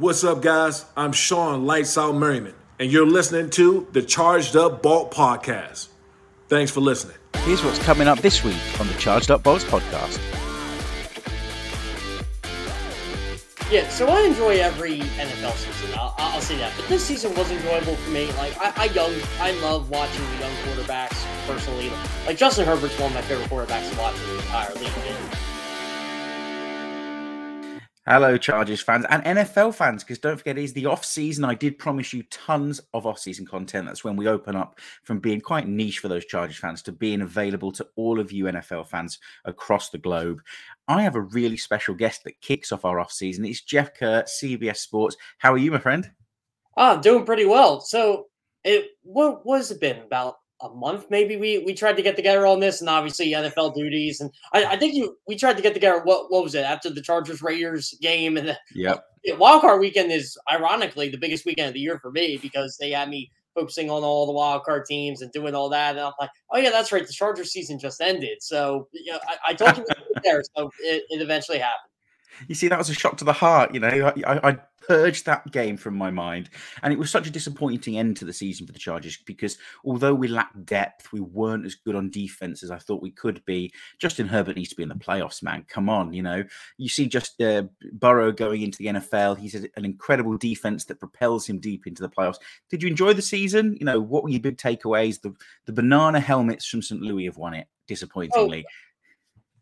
What's 0.00 0.24
up, 0.24 0.40
guys? 0.40 0.86
I'm 0.96 1.12
Sean 1.12 1.66
Lights 1.66 1.98
Out 1.98 2.14
Merriman, 2.14 2.54
and 2.78 2.90
you're 2.90 3.04
listening 3.04 3.50
to 3.50 3.86
the 3.92 4.00
Charged 4.00 4.56
Up 4.56 4.80
Bolt 4.80 5.10
Podcast. 5.10 5.88
Thanks 6.48 6.72
for 6.72 6.80
listening. 6.80 7.16
Here's 7.40 7.62
what's 7.62 7.78
coming 7.80 8.08
up 8.08 8.18
this 8.20 8.42
week 8.42 8.56
on 8.80 8.86
the 8.86 8.94
Charged 8.94 9.30
Up 9.30 9.42
Bolts 9.42 9.62
podcast. 9.64 10.18
Yeah, 13.70 13.86
so 13.90 14.08
I 14.08 14.22
enjoy 14.22 14.56
every 14.60 15.00
NFL 15.00 15.52
season. 15.52 15.94
I'll, 15.98 16.14
I'll 16.16 16.40
say 16.40 16.56
that, 16.56 16.72
but 16.76 16.88
this 16.88 17.04
season 17.04 17.34
was 17.34 17.50
enjoyable 17.50 17.96
for 17.96 18.10
me. 18.10 18.32
Like 18.38 18.56
I, 18.58 18.72
I 18.76 18.84
young, 18.86 19.12
I 19.38 19.52
love 19.60 19.90
watching 19.90 20.24
the 20.30 20.36
young 20.38 20.52
quarterbacks 20.64 21.26
personally. 21.46 21.92
Like 22.24 22.38
Justin 22.38 22.64
Herbert's 22.64 22.98
one 22.98 23.10
of 23.10 23.14
my 23.16 23.20
favorite 23.20 23.50
quarterbacks 23.50 23.90
to 23.90 23.98
watch 23.98 24.18
in 24.18 24.28
the 24.28 24.36
entire 24.36 24.74
league. 24.76 24.88
And 25.06 25.49
Hello, 28.06 28.38
Chargers 28.38 28.80
fans 28.80 29.04
and 29.10 29.22
NFL 29.22 29.74
fans, 29.74 30.02
because 30.02 30.18
don't 30.18 30.38
forget, 30.38 30.56
it 30.56 30.64
is 30.64 30.72
the 30.72 30.86
off 30.86 31.04
season. 31.04 31.44
I 31.44 31.54
did 31.54 31.78
promise 31.78 32.14
you 32.14 32.22
tons 32.30 32.80
of 32.94 33.06
off 33.06 33.18
season 33.18 33.44
content. 33.44 33.86
That's 33.86 34.02
when 34.02 34.16
we 34.16 34.26
open 34.26 34.56
up 34.56 34.80
from 35.02 35.18
being 35.18 35.42
quite 35.42 35.68
niche 35.68 35.98
for 35.98 36.08
those 36.08 36.24
Chargers 36.24 36.56
fans 36.56 36.80
to 36.84 36.92
being 36.92 37.20
available 37.20 37.70
to 37.72 37.86
all 37.96 38.18
of 38.18 38.32
you 38.32 38.44
NFL 38.46 38.86
fans 38.86 39.18
across 39.44 39.90
the 39.90 39.98
globe. 39.98 40.40
I 40.88 41.02
have 41.02 41.14
a 41.14 41.20
really 41.20 41.58
special 41.58 41.94
guest 41.94 42.24
that 42.24 42.40
kicks 42.40 42.72
off 42.72 42.86
our 42.86 42.98
off 42.98 43.12
season. 43.12 43.44
It's 43.44 43.60
Jeff 43.60 43.92
Kerr, 43.92 44.22
CBS 44.22 44.78
Sports. 44.78 45.18
How 45.36 45.52
are 45.52 45.58
you, 45.58 45.70
my 45.70 45.78
friend? 45.78 46.10
Oh, 46.78 46.94
I'm 46.94 47.02
doing 47.02 47.26
pretty 47.26 47.44
well. 47.44 47.82
So, 47.82 48.28
it 48.64 48.92
what 49.02 49.44
was 49.44 49.70
it 49.70 49.80
been 49.80 49.98
about 49.98 50.36
a 50.62 50.68
month 50.68 51.06
maybe 51.10 51.36
we 51.36 51.58
we 51.58 51.74
tried 51.74 51.96
to 51.96 52.02
get 52.02 52.16
together 52.16 52.46
on 52.46 52.60
this 52.60 52.80
and 52.80 52.90
obviously 52.90 53.32
NFL 53.32 53.74
duties 53.74 54.20
and 54.20 54.30
I, 54.52 54.64
I 54.64 54.76
think 54.76 54.94
you 54.94 55.16
we 55.26 55.36
tried 55.36 55.56
to 55.56 55.62
get 55.62 55.74
together 55.74 56.00
what 56.02 56.30
what 56.30 56.44
was 56.44 56.54
it 56.54 56.64
after 56.64 56.90
the 56.90 57.02
Chargers 57.02 57.42
Raiders 57.42 57.94
game 58.00 58.36
and 58.36 58.48
the 58.48 58.58
yep. 58.74 59.04
wild 59.38 59.62
card 59.62 59.80
weekend 59.80 60.12
is 60.12 60.38
ironically 60.50 61.08
the 61.08 61.18
biggest 61.18 61.44
weekend 61.44 61.68
of 61.68 61.74
the 61.74 61.80
year 61.80 61.98
for 61.98 62.10
me 62.10 62.38
because 62.40 62.76
they 62.78 62.90
had 62.90 63.08
me 63.08 63.30
focusing 63.54 63.90
on 63.90 64.02
all 64.02 64.26
the 64.26 64.32
wild 64.32 64.62
card 64.64 64.84
teams 64.84 65.22
and 65.22 65.32
doing 65.32 65.54
all 65.54 65.68
that 65.68 65.96
and 65.96 66.00
I'm 66.00 66.12
like 66.20 66.30
oh 66.52 66.58
yeah 66.58 66.70
that's 66.70 66.92
right 66.92 67.06
the 67.06 67.12
Chargers 67.12 67.52
season 67.52 67.78
just 67.78 68.00
ended 68.00 68.42
so 68.42 68.88
you 68.92 69.12
know 69.12 69.20
I, 69.26 69.50
I 69.50 69.54
told 69.54 69.76
you 69.76 69.84
there 70.24 70.42
so 70.56 70.70
it, 70.80 71.04
it 71.10 71.22
eventually 71.22 71.58
happened 71.58 71.89
you 72.48 72.54
see, 72.54 72.68
that 72.68 72.78
was 72.78 72.90
a 72.90 72.94
shock 72.94 73.16
to 73.18 73.24
the 73.24 73.32
heart. 73.32 73.74
You 73.74 73.80
know, 73.80 74.12
I, 74.26 74.48
I, 74.50 74.58
purged 74.88 75.26
that 75.26 75.48
game 75.52 75.76
from 75.76 75.94
my 75.94 76.10
mind, 76.10 76.50
and 76.82 76.92
it 76.92 76.98
was 76.98 77.10
such 77.10 77.26
a 77.26 77.30
disappointing 77.30 77.98
end 77.98 78.16
to 78.16 78.24
the 78.24 78.32
season 78.32 78.66
for 78.66 78.72
the 78.72 78.78
Chargers 78.78 79.18
because 79.24 79.56
although 79.84 80.14
we 80.14 80.26
lacked 80.26 80.64
depth, 80.64 81.12
we 81.12 81.20
weren't 81.20 81.66
as 81.66 81.76
good 81.76 81.94
on 81.94 82.10
defense 82.10 82.62
as 82.62 82.70
I 82.70 82.78
thought 82.78 83.02
we 83.02 83.12
could 83.12 83.44
be. 83.44 83.72
Justin 83.98 84.26
Herbert 84.26 84.56
needs 84.56 84.70
to 84.70 84.76
be 84.76 84.82
in 84.82 84.88
the 84.88 84.94
playoffs, 84.96 85.42
man. 85.42 85.64
Come 85.68 85.88
on, 85.88 86.12
you 86.12 86.22
know, 86.22 86.42
you 86.76 86.88
see 86.88 87.06
just 87.06 87.40
uh, 87.40 87.64
Burrow 87.92 88.32
going 88.32 88.62
into 88.62 88.78
the 88.78 88.86
NFL. 88.86 89.38
He's 89.38 89.54
an 89.54 89.68
incredible 89.76 90.36
defense 90.36 90.86
that 90.86 90.98
propels 90.98 91.46
him 91.46 91.60
deep 91.60 91.86
into 91.86 92.02
the 92.02 92.10
playoffs. 92.10 92.38
Did 92.70 92.82
you 92.82 92.88
enjoy 92.88 93.12
the 93.12 93.22
season? 93.22 93.76
You 93.78 93.86
know, 93.86 94.00
what 94.00 94.24
were 94.24 94.30
your 94.30 94.40
big 94.40 94.56
takeaways? 94.56 95.20
The 95.20 95.34
the 95.66 95.72
banana 95.72 96.18
helmets 96.20 96.66
from 96.66 96.82
St. 96.82 97.00
Louis 97.00 97.26
have 97.26 97.36
won 97.36 97.54
it 97.54 97.68
disappointingly. 97.86 98.64
Oh 98.66 98.72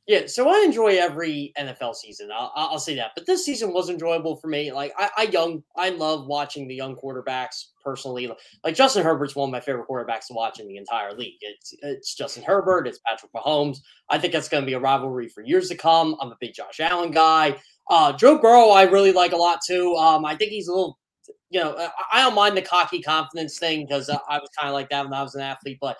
yeah, 0.08 0.22
so 0.26 0.48
I 0.48 0.62
enjoy 0.64 0.96
every 0.96 1.52
NFL 1.58 1.94
season. 1.94 2.30
I'll, 2.34 2.50
I'll, 2.56 2.78
say 2.78 2.96
that, 2.96 3.10
but 3.14 3.26
this 3.26 3.44
season 3.44 3.74
was 3.74 3.90
enjoyable 3.90 4.36
for 4.36 4.48
me. 4.48 4.72
Like 4.72 4.94
I, 4.98 5.10
I 5.18 5.22
young, 5.24 5.62
I 5.76 5.90
love 5.90 6.26
watching 6.26 6.66
the 6.66 6.74
young 6.74 6.96
quarterbacks 6.96 7.66
personally. 7.84 8.32
Like 8.64 8.74
Justin 8.74 9.04
Herbert's 9.04 9.36
one 9.36 9.50
of 9.50 9.52
my 9.52 9.60
favorite 9.60 9.86
quarterbacks 9.86 10.28
to 10.28 10.32
watch 10.32 10.60
in 10.60 10.66
the 10.66 10.78
entire 10.78 11.12
league. 11.12 11.36
It's 11.42 11.74
it's 11.82 12.14
Justin 12.14 12.42
Herbert, 12.42 12.88
it's 12.88 13.00
Patrick 13.06 13.30
Mahomes. 13.34 13.80
I 14.08 14.18
think 14.18 14.32
that's 14.32 14.48
going 14.48 14.62
to 14.62 14.66
be 14.66 14.72
a 14.72 14.80
rivalry 14.80 15.28
for 15.28 15.42
years 15.42 15.68
to 15.68 15.76
come. 15.76 16.16
I'm 16.22 16.32
a 16.32 16.38
big 16.40 16.54
Josh 16.54 16.80
Allen 16.80 17.10
guy. 17.10 17.58
Uh, 17.90 18.14
Joe 18.14 18.38
Burrow, 18.38 18.70
I 18.70 18.84
really 18.84 19.12
like 19.12 19.32
a 19.32 19.36
lot 19.36 19.60
too. 19.66 19.94
Um, 19.96 20.24
I 20.24 20.36
think 20.36 20.52
he's 20.52 20.68
a 20.68 20.72
little, 20.72 20.98
you 21.50 21.60
know, 21.60 21.76
I 22.10 22.22
don't 22.22 22.34
mind 22.34 22.56
the 22.56 22.62
cocky 22.62 23.02
confidence 23.02 23.58
thing 23.58 23.84
because 23.86 24.08
I 24.08 24.38
was 24.38 24.48
kind 24.58 24.70
of 24.70 24.72
like 24.72 24.88
that 24.88 25.04
when 25.04 25.12
I 25.12 25.22
was 25.22 25.34
an 25.34 25.42
athlete, 25.42 25.76
but 25.82 25.98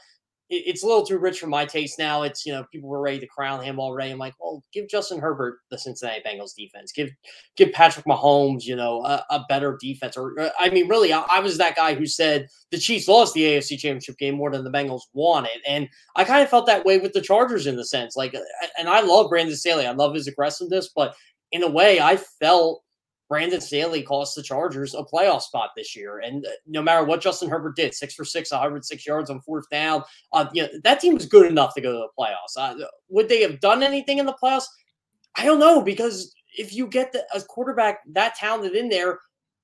it's 0.50 0.82
a 0.82 0.86
little 0.86 1.04
too 1.04 1.18
rich 1.18 1.40
for 1.40 1.46
my 1.46 1.66
taste 1.66 1.98
now. 1.98 2.22
It's 2.22 2.46
you 2.46 2.52
know 2.52 2.64
people 2.72 2.88
were 2.88 3.00
ready 3.00 3.18
to 3.20 3.26
crown 3.26 3.62
him 3.62 3.78
already. 3.78 4.10
I'm 4.10 4.18
like, 4.18 4.34
well, 4.40 4.62
give 4.72 4.88
Justin 4.88 5.18
Herbert 5.18 5.58
the 5.70 5.78
Cincinnati 5.78 6.22
Bengals 6.26 6.54
defense. 6.56 6.90
Give 6.92 7.10
give 7.56 7.72
Patrick 7.72 8.06
Mahomes, 8.06 8.64
you 8.64 8.74
know, 8.74 9.04
a, 9.04 9.24
a 9.30 9.44
better 9.48 9.76
defense. 9.80 10.16
Or 10.16 10.38
uh, 10.40 10.50
I 10.58 10.70
mean, 10.70 10.88
really, 10.88 11.12
I, 11.12 11.24
I, 11.30 11.40
was 11.40 11.58
that 11.58 11.76
guy 11.76 11.94
who 11.94 12.06
said 12.06 12.48
the 12.70 12.78
Chiefs 12.78 13.08
lost 13.08 13.34
the 13.34 13.42
AFC 13.42 13.78
Championship 13.78 14.16
game 14.16 14.36
more 14.36 14.50
than 14.50 14.64
the 14.64 14.70
Bengals 14.70 15.02
won 15.12 15.44
it, 15.44 15.60
and 15.66 15.88
I 16.16 16.24
kind 16.24 16.42
of 16.42 16.48
felt 16.48 16.66
that 16.66 16.84
way 16.84 16.98
with 16.98 17.12
the 17.12 17.20
Chargers 17.20 17.66
in 17.66 17.76
the 17.76 17.84
sense, 17.84 18.16
like, 18.16 18.34
uh, 18.34 18.40
and 18.78 18.88
I 18.88 19.00
love 19.02 19.28
Brandon 19.28 19.56
Staley. 19.56 19.86
I 19.86 19.92
love 19.92 20.14
his 20.14 20.28
aggressiveness, 20.28 20.90
but 20.94 21.14
in 21.52 21.62
a 21.62 21.70
way, 21.70 22.00
I 22.00 22.16
felt 22.16 22.82
Brandon 23.28 23.60
Staley 23.60 24.02
cost 24.02 24.34
the 24.34 24.42
Chargers 24.42 24.94
a 24.94 25.02
playoff 25.02 25.42
spot 25.42 25.70
this 25.76 25.94
year. 25.94 26.20
And 26.20 26.46
uh, 26.46 26.50
no 26.66 26.82
matter 26.82 27.04
what 27.04 27.20
Justin 27.20 27.50
Herbert 27.50 27.76
did, 27.76 27.94
six 27.94 28.14
for 28.14 28.24
six, 28.24 28.50
106 28.50 29.06
yards 29.06 29.30
on 29.30 29.40
fourth 29.42 29.68
down, 29.70 30.02
uh, 30.32 30.46
you 30.52 30.62
know, 30.62 30.68
that 30.84 31.00
team 31.00 31.14
was 31.14 31.26
good 31.26 31.46
enough 31.46 31.74
to 31.74 31.80
go 31.80 31.92
to 31.92 31.98
the 31.98 32.08
playoffs. 32.18 32.56
Uh, 32.56 32.86
would 33.08 33.28
they 33.28 33.42
have 33.42 33.60
done 33.60 33.82
anything 33.82 34.18
in 34.18 34.26
the 34.26 34.36
playoffs? 34.42 34.66
I 35.36 35.44
don't 35.44 35.60
know 35.60 35.82
because 35.82 36.34
if 36.56 36.74
you 36.74 36.86
get 36.86 37.12
the, 37.12 37.24
a 37.34 37.40
quarterback 37.42 38.00
that 38.12 38.34
talented 38.34 38.74
in 38.74 38.88
there, 38.88 39.20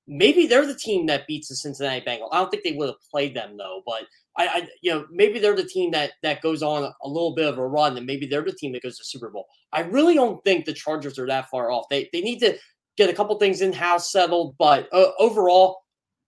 maybe 0.07 0.45
they're 0.45 0.67
the 0.67 0.75
team 0.75 1.07
that 1.07 1.27
beats 1.27 1.49
the 1.49 1.55
Cincinnati 1.55 2.05
Bengals. 2.05 2.29
I 2.31 2.37
don't 2.37 2.51
think 2.51 2.63
they 2.63 2.73
would 2.73 2.87
have 2.87 3.09
played 3.09 3.35
them 3.35 3.57
though, 3.57 3.81
but 3.85 4.03
I, 4.37 4.47
I, 4.47 4.67
you 4.81 4.91
know, 4.91 5.05
maybe 5.11 5.39
they're 5.39 5.55
the 5.55 5.63
team 5.63 5.91
that 5.91 6.11
that 6.21 6.41
goes 6.41 6.61
on 6.61 6.83
a 7.01 7.07
little 7.07 7.33
bit 7.33 7.47
of 7.47 7.57
a 7.57 7.67
run, 7.67 7.97
and 7.97 8.05
maybe 8.05 8.27
they're 8.27 8.43
the 8.43 8.51
team 8.51 8.73
that 8.73 8.83
goes 8.83 8.97
to 8.97 9.01
the 9.01 9.05
Super 9.05 9.29
Bowl. 9.29 9.47
I 9.71 9.81
really 9.81 10.13
don't 10.13 10.43
think 10.43 10.65
the 10.65 10.73
Chargers 10.73 11.17
are 11.17 11.27
that 11.27 11.49
far 11.49 11.71
off. 11.71 11.85
They 11.89 12.09
they 12.11 12.21
need 12.21 12.39
to 12.39 12.57
get 12.97 13.09
a 13.09 13.13
couple 13.13 13.35
things 13.37 13.61
in 13.61 13.73
house 13.73 14.11
settled. 14.11 14.55
But 14.57 14.87
uh, 14.91 15.11
overall, 15.19 15.83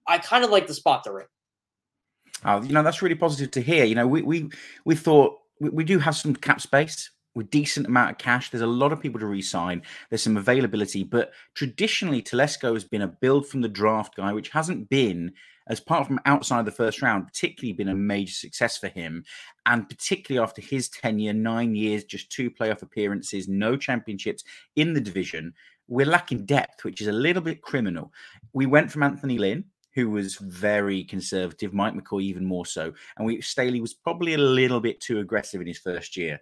I 0.07 0.17
kind 0.17 0.43
of 0.43 0.49
like 0.49 0.67
the 0.67 0.73
spot 0.73 1.03
they're 1.03 1.19
in. 1.19 1.27
Oh, 2.45 2.61
you 2.61 2.71
know 2.73 2.83
that's 2.83 3.01
really 3.01 3.15
positive 3.15 3.51
to 3.51 3.61
hear. 3.61 3.83
You 3.83 3.95
know, 3.95 4.07
we 4.07 4.21
we 4.21 4.49
we 4.85 4.95
thought 4.95 5.39
we, 5.59 5.69
we 5.69 5.83
do 5.83 5.99
have 5.99 6.15
some 6.15 6.35
cap 6.35 6.61
space 6.61 7.09
with 7.37 7.49
decent 7.51 7.85
amount 7.85 8.11
of 8.11 8.17
cash. 8.17 8.49
There's 8.49 8.61
a 8.61 8.67
lot 8.67 8.91
of 8.91 8.99
people 8.99 9.19
to 9.19 9.27
re-sign. 9.27 9.83
There's 10.09 10.23
some 10.23 10.37
availability, 10.37 11.03
but 11.03 11.31
traditionally 11.53 12.21
Telesco 12.21 12.73
has 12.73 12.83
been 12.83 13.03
a 13.03 13.07
build 13.07 13.47
from 13.47 13.61
the 13.61 13.69
draft 13.69 14.15
guy, 14.15 14.33
which 14.33 14.49
hasn't 14.49 14.89
been 14.89 15.31
as 15.67 15.79
part 15.79 16.07
from 16.07 16.19
outside 16.25 16.65
the 16.65 16.71
first 16.71 17.01
round, 17.01 17.27
particularly 17.27 17.73
been 17.73 17.89
a 17.89 17.95
major 17.95 18.33
success 18.33 18.77
for 18.77 18.87
him. 18.87 19.23
And 19.65 19.87
particularly 19.87 20.43
after 20.43 20.61
his 20.61 20.89
tenure, 20.89 21.33
nine 21.33 21.75
years, 21.75 22.05
just 22.05 22.31
two 22.31 22.49
playoff 22.49 22.81
appearances, 22.81 23.47
no 23.47 23.77
championships 23.77 24.43
in 24.75 24.93
the 24.93 25.01
division 25.01 25.53
we're 25.87 26.05
lacking 26.05 26.45
depth, 26.45 26.83
which 26.83 27.01
is 27.01 27.07
a 27.07 27.11
little 27.11 27.41
bit 27.41 27.61
criminal. 27.61 28.11
We 28.53 28.65
went 28.65 28.91
from 28.91 29.03
Anthony 29.03 29.37
Lynn, 29.37 29.65
who 29.93 30.09
was 30.09 30.35
very 30.35 31.03
conservative, 31.03 31.73
Mike 31.73 31.93
McCoy 31.93 32.21
even 32.23 32.45
more 32.45 32.65
so, 32.65 32.93
and 33.17 33.25
we 33.25 33.41
Staley 33.41 33.81
was 33.81 33.93
probably 33.93 34.33
a 34.35 34.37
little 34.37 34.79
bit 34.79 34.99
too 34.99 35.19
aggressive 35.19 35.61
in 35.61 35.67
his 35.67 35.79
first 35.79 36.15
year. 36.15 36.39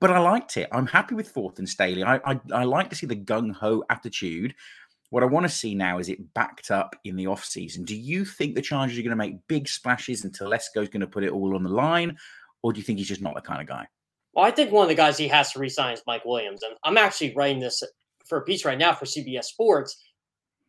But 0.00 0.10
I 0.10 0.18
liked 0.18 0.56
it. 0.56 0.68
I'm 0.72 0.86
happy 0.86 1.14
with 1.14 1.28
Fourth 1.28 1.58
and 1.58 1.68
Staley. 1.68 2.02
I, 2.02 2.16
I, 2.24 2.40
I 2.52 2.64
like 2.64 2.90
to 2.90 2.96
see 2.96 3.06
the 3.06 3.16
gung 3.16 3.52
ho 3.52 3.84
attitude. 3.88 4.54
What 5.10 5.22
I 5.22 5.26
want 5.26 5.44
to 5.44 5.48
see 5.48 5.74
now 5.74 5.98
is 5.98 6.08
it 6.08 6.34
backed 6.34 6.70
up 6.70 6.96
in 7.04 7.16
the 7.16 7.26
off 7.26 7.44
season. 7.44 7.84
Do 7.84 7.94
you 7.94 8.24
think 8.24 8.54
the 8.54 8.62
Chargers 8.62 8.98
are 8.98 9.02
going 9.02 9.10
to 9.10 9.16
make 9.16 9.46
big 9.46 9.68
splashes 9.68 10.24
and 10.24 10.34
Telesco's 10.34 10.88
going 10.88 11.02
to 11.02 11.06
put 11.06 11.22
it 11.22 11.30
all 11.30 11.54
on 11.54 11.62
the 11.62 11.68
line, 11.70 12.16
or 12.62 12.72
do 12.72 12.78
you 12.80 12.84
think 12.84 12.98
he's 12.98 13.08
just 13.08 13.22
not 13.22 13.34
the 13.34 13.40
kind 13.40 13.60
of 13.60 13.66
guy? 13.66 13.86
Well, 14.34 14.44
I 14.44 14.50
think 14.50 14.72
one 14.72 14.84
of 14.84 14.88
the 14.88 14.94
guys 14.94 15.18
he 15.18 15.28
has 15.28 15.52
to 15.52 15.58
resign 15.58 15.94
is 15.94 16.02
Mike 16.06 16.24
Williams, 16.24 16.62
and 16.62 16.74
I'm 16.84 16.96
actually 16.96 17.34
writing 17.34 17.60
this 17.60 17.82
for 18.26 18.38
a 18.38 18.42
piece 18.42 18.64
right 18.64 18.78
now 18.78 18.94
for 18.94 19.04
CBS 19.04 19.44
Sports 19.44 19.96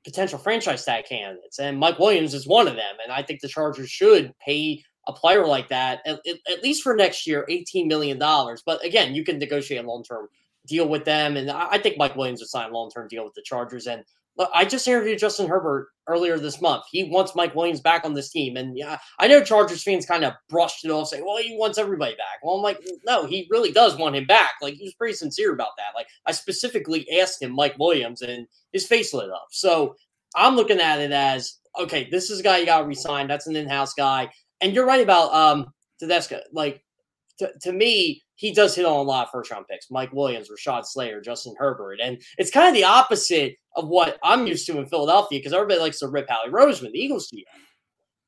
potential 0.03 0.37
franchise 0.37 0.83
tag 0.83 1.05
candidates, 1.05 1.59
and 1.59 1.77
Mike 1.77 1.97
Williams 1.99 2.33
is 2.33 2.47
one 2.47 2.67
of 2.67 2.75
them. 2.75 2.95
And 3.03 3.11
I 3.11 3.23
think 3.23 3.41
the 3.41 3.47
Chargers 3.47 3.89
should 3.89 4.33
pay 4.39 4.83
a 5.07 5.13
player 5.13 5.45
like 5.45 5.69
that 5.69 6.01
at, 6.05 6.19
at 6.49 6.63
least 6.63 6.83
for 6.83 6.95
next 6.95 7.25
year, 7.27 7.45
eighteen 7.49 7.87
million 7.87 8.19
dollars. 8.19 8.63
But 8.65 8.83
again, 8.83 9.15
you 9.15 9.23
can 9.23 9.39
negotiate 9.39 9.83
a 9.83 9.87
long 9.87 10.03
term 10.03 10.27
deal 10.67 10.87
with 10.87 11.05
them, 11.05 11.37
and 11.37 11.49
I 11.49 11.77
think 11.77 11.97
Mike 11.97 12.15
Williams 12.15 12.41
would 12.41 12.49
sign 12.49 12.69
a 12.69 12.73
long 12.73 12.89
term 12.89 13.07
deal 13.07 13.25
with 13.25 13.33
the 13.33 13.41
Chargers. 13.43 13.87
And 13.87 14.03
Look, 14.35 14.49
I 14.53 14.65
just 14.65 14.87
interviewed 14.87 15.19
Justin 15.19 15.47
Herbert 15.47 15.89
earlier 16.07 16.39
this 16.39 16.59
month. 16.59 16.85
He 16.91 17.03
wants 17.03 17.35
Mike 17.35 17.53
Williams 17.53 17.81
back 17.81 18.03
on 18.03 18.15
this 18.15 18.31
team. 18.31 18.57
And 18.57 18.75
yeah, 18.75 18.97
I 19.19 19.27
know 19.27 19.43
Chargers 19.43 19.83
fans 19.83 20.07
kind 20.07 20.25
of 20.25 20.33
brushed 20.49 20.83
it 20.83 20.89
off, 20.89 21.09
saying, 21.09 21.23
well, 21.23 21.37
he 21.37 21.55
wants 21.55 21.77
everybody 21.77 22.15
back. 22.15 22.39
Well, 22.41 22.55
I'm 22.55 22.63
like, 22.63 22.79
no, 23.05 23.27
he 23.27 23.47
really 23.51 23.71
does 23.71 23.95
want 23.95 24.15
him 24.15 24.25
back. 24.25 24.53
Like, 24.61 24.73
he 24.73 24.85
was 24.85 24.95
pretty 24.95 25.13
sincere 25.13 25.53
about 25.53 25.77
that. 25.77 25.95
Like, 25.95 26.07
I 26.25 26.31
specifically 26.31 27.07
asked 27.19 27.41
him, 27.41 27.53
Mike 27.53 27.77
Williams, 27.77 28.21
and 28.23 28.47
his 28.71 28.87
face 28.87 29.13
lit 29.13 29.29
up. 29.29 29.47
So 29.51 29.95
I'm 30.35 30.55
looking 30.55 30.79
at 30.79 30.99
it 30.99 31.11
as, 31.11 31.59
okay, 31.79 32.09
this 32.09 32.31
is 32.31 32.39
a 32.39 32.43
guy 32.43 32.57
you 32.57 32.65
got 32.65 32.79
to 32.79 32.85
resign. 32.85 33.27
That's 33.27 33.47
an 33.47 33.55
in 33.55 33.69
house 33.69 33.93
guy. 33.93 34.29
And 34.61 34.73
you're 34.73 34.87
right 34.87 35.01
about 35.01 35.31
um 35.33 35.67
Telesco. 36.01 36.39
Like, 36.51 36.83
to, 37.37 37.51
to 37.61 37.71
me, 37.71 38.23
he 38.35 38.51
does 38.51 38.75
hit 38.75 38.85
on 38.85 38.93
a 38.93 39.01
lot 39.01 39.25
of 39.25 39.31
first 39.31 39.51
round 39.51 39.67
picks. 39.69 39.91
Mike 39.91 40.11
Williams, 40.11 40.49
Rashawn 40.49 40.85
Slater, 40.85 41.21
Justin 41.21 41.53
Herbert. 41.57 41.99
And 42.01 42.21
it's 42.37 42.51
kind 42.51 42.67
of 42.67 42.73
the 42.73 42.83
opposite 42.83 43.55
of 43.75 43.87
what 43.87 44.17
I'm 44.23 44.47
used 44.47 44.65
to 44.67 44.77
in 44.77 44.87
Philadelphia 44.87 45.39
because 45.39 45.53
everybody 45.53 45.79
likes 45.79 45.99
to 45.99 46.07
rip 46.07 46.29
Howie 46.29 46.51
Roseman, 46.51 46.91
the 46.91 46.99
Eagles 46.99 47.29
GM. 47.33 47.43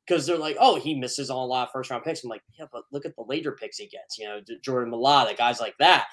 Because 0.07 0.27
they're 0.27 0.37
like, 0.37 0.55
oh, 0.59 0.75
he 0.75 0.93
misses 0.93 1.31
on 1.31 1.37
a 1.37 1.45
lot 1.45 1.67
of 1.67 1.71
first 1.71 1.89
round 1.89 2.03
picks. 2.03 2.23
I'm 2.23 2.29
like, 2.29 2.43
yeah, 2.59 2.65
but 2.71 2.83
look 2.91 3.05
at 3.05 3.15
the 3.15 3.23
later 3.27 3.53
picks 3.53 3.77
he 3.77 3.87
gets, 3.87 4.19
you 4.19 4.25
know, 4.25 4.39
Jordan 4.63 4.93
Mailata, 4.93 5.35
guys 5.35 5.59
like 5.59 5.73
that. 5.79 6.05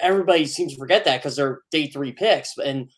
Everybody 0.00 0.46
seems 0.46 0.72
to 0.72 0.78
forget 0.78 1.04
that 1.04 1.18
because 1.18 1.36
they're 1.36 1.60
day 1.70 1.88
three 1.88 2.12
picks. 2.12 2.56
And 2.56 2.90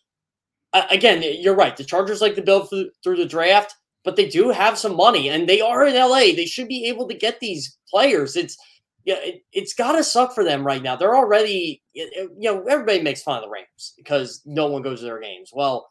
again, 0.72 1.25
you're 1.25 1.56
right. 1.56 1.76
The 1.76 1.82
Chargers 1.82 2.20
like 2.20 2.36
to 2.36 2.42
build 2.42 2.70
through 2.70 3.16
the 3.16 3.26
draft, 3.26 3.74
but 4.04 4.14
they 4.14 4.28
do 4.28 4.50
have 4.50 4.78
some 4.78 4.94
money, 4.96 5.28
and 5.28 5.48
they 5.48 5.60
are 5.60 5.84
in 5.84 5.96
LA. 5.96 6.32
They 6.36 6.46
should 6.46 6.69
be 6.69 6.86
able 6.86 7.08
to 7.08 7.14
get 7.14 7.40
these 7.40 7.76
players. 7.90 8.36
It's 8.36 8.56
yeah, 9.04 9.16
it, 9.20 9.42
has 9.54 9.74
got 9.74 9.92
to 9.92 10.04
suck 10.04 10.34
for 10.34 10.44
them 10.44 10.66
right 10.66 10.82
now. 10.82 10.96
They're 10.96 11.16
already, 11.16 11.82
you 11.92 12.28
know, 12.36 12.62
everybody 12.64 13.00
makes 13.00 13.22
fun 13.22 13.38
of 13.38 13.44
the 13.44 13.50
Rams 13.50 13.94
because 13.96 14.42
no 14.44 14.66
one 14.66 14.82
goes 14.82 15.00
to 15.00 15.06
their 15.06 15.20
games. 15.20 15.50
Well, 15.52 15.88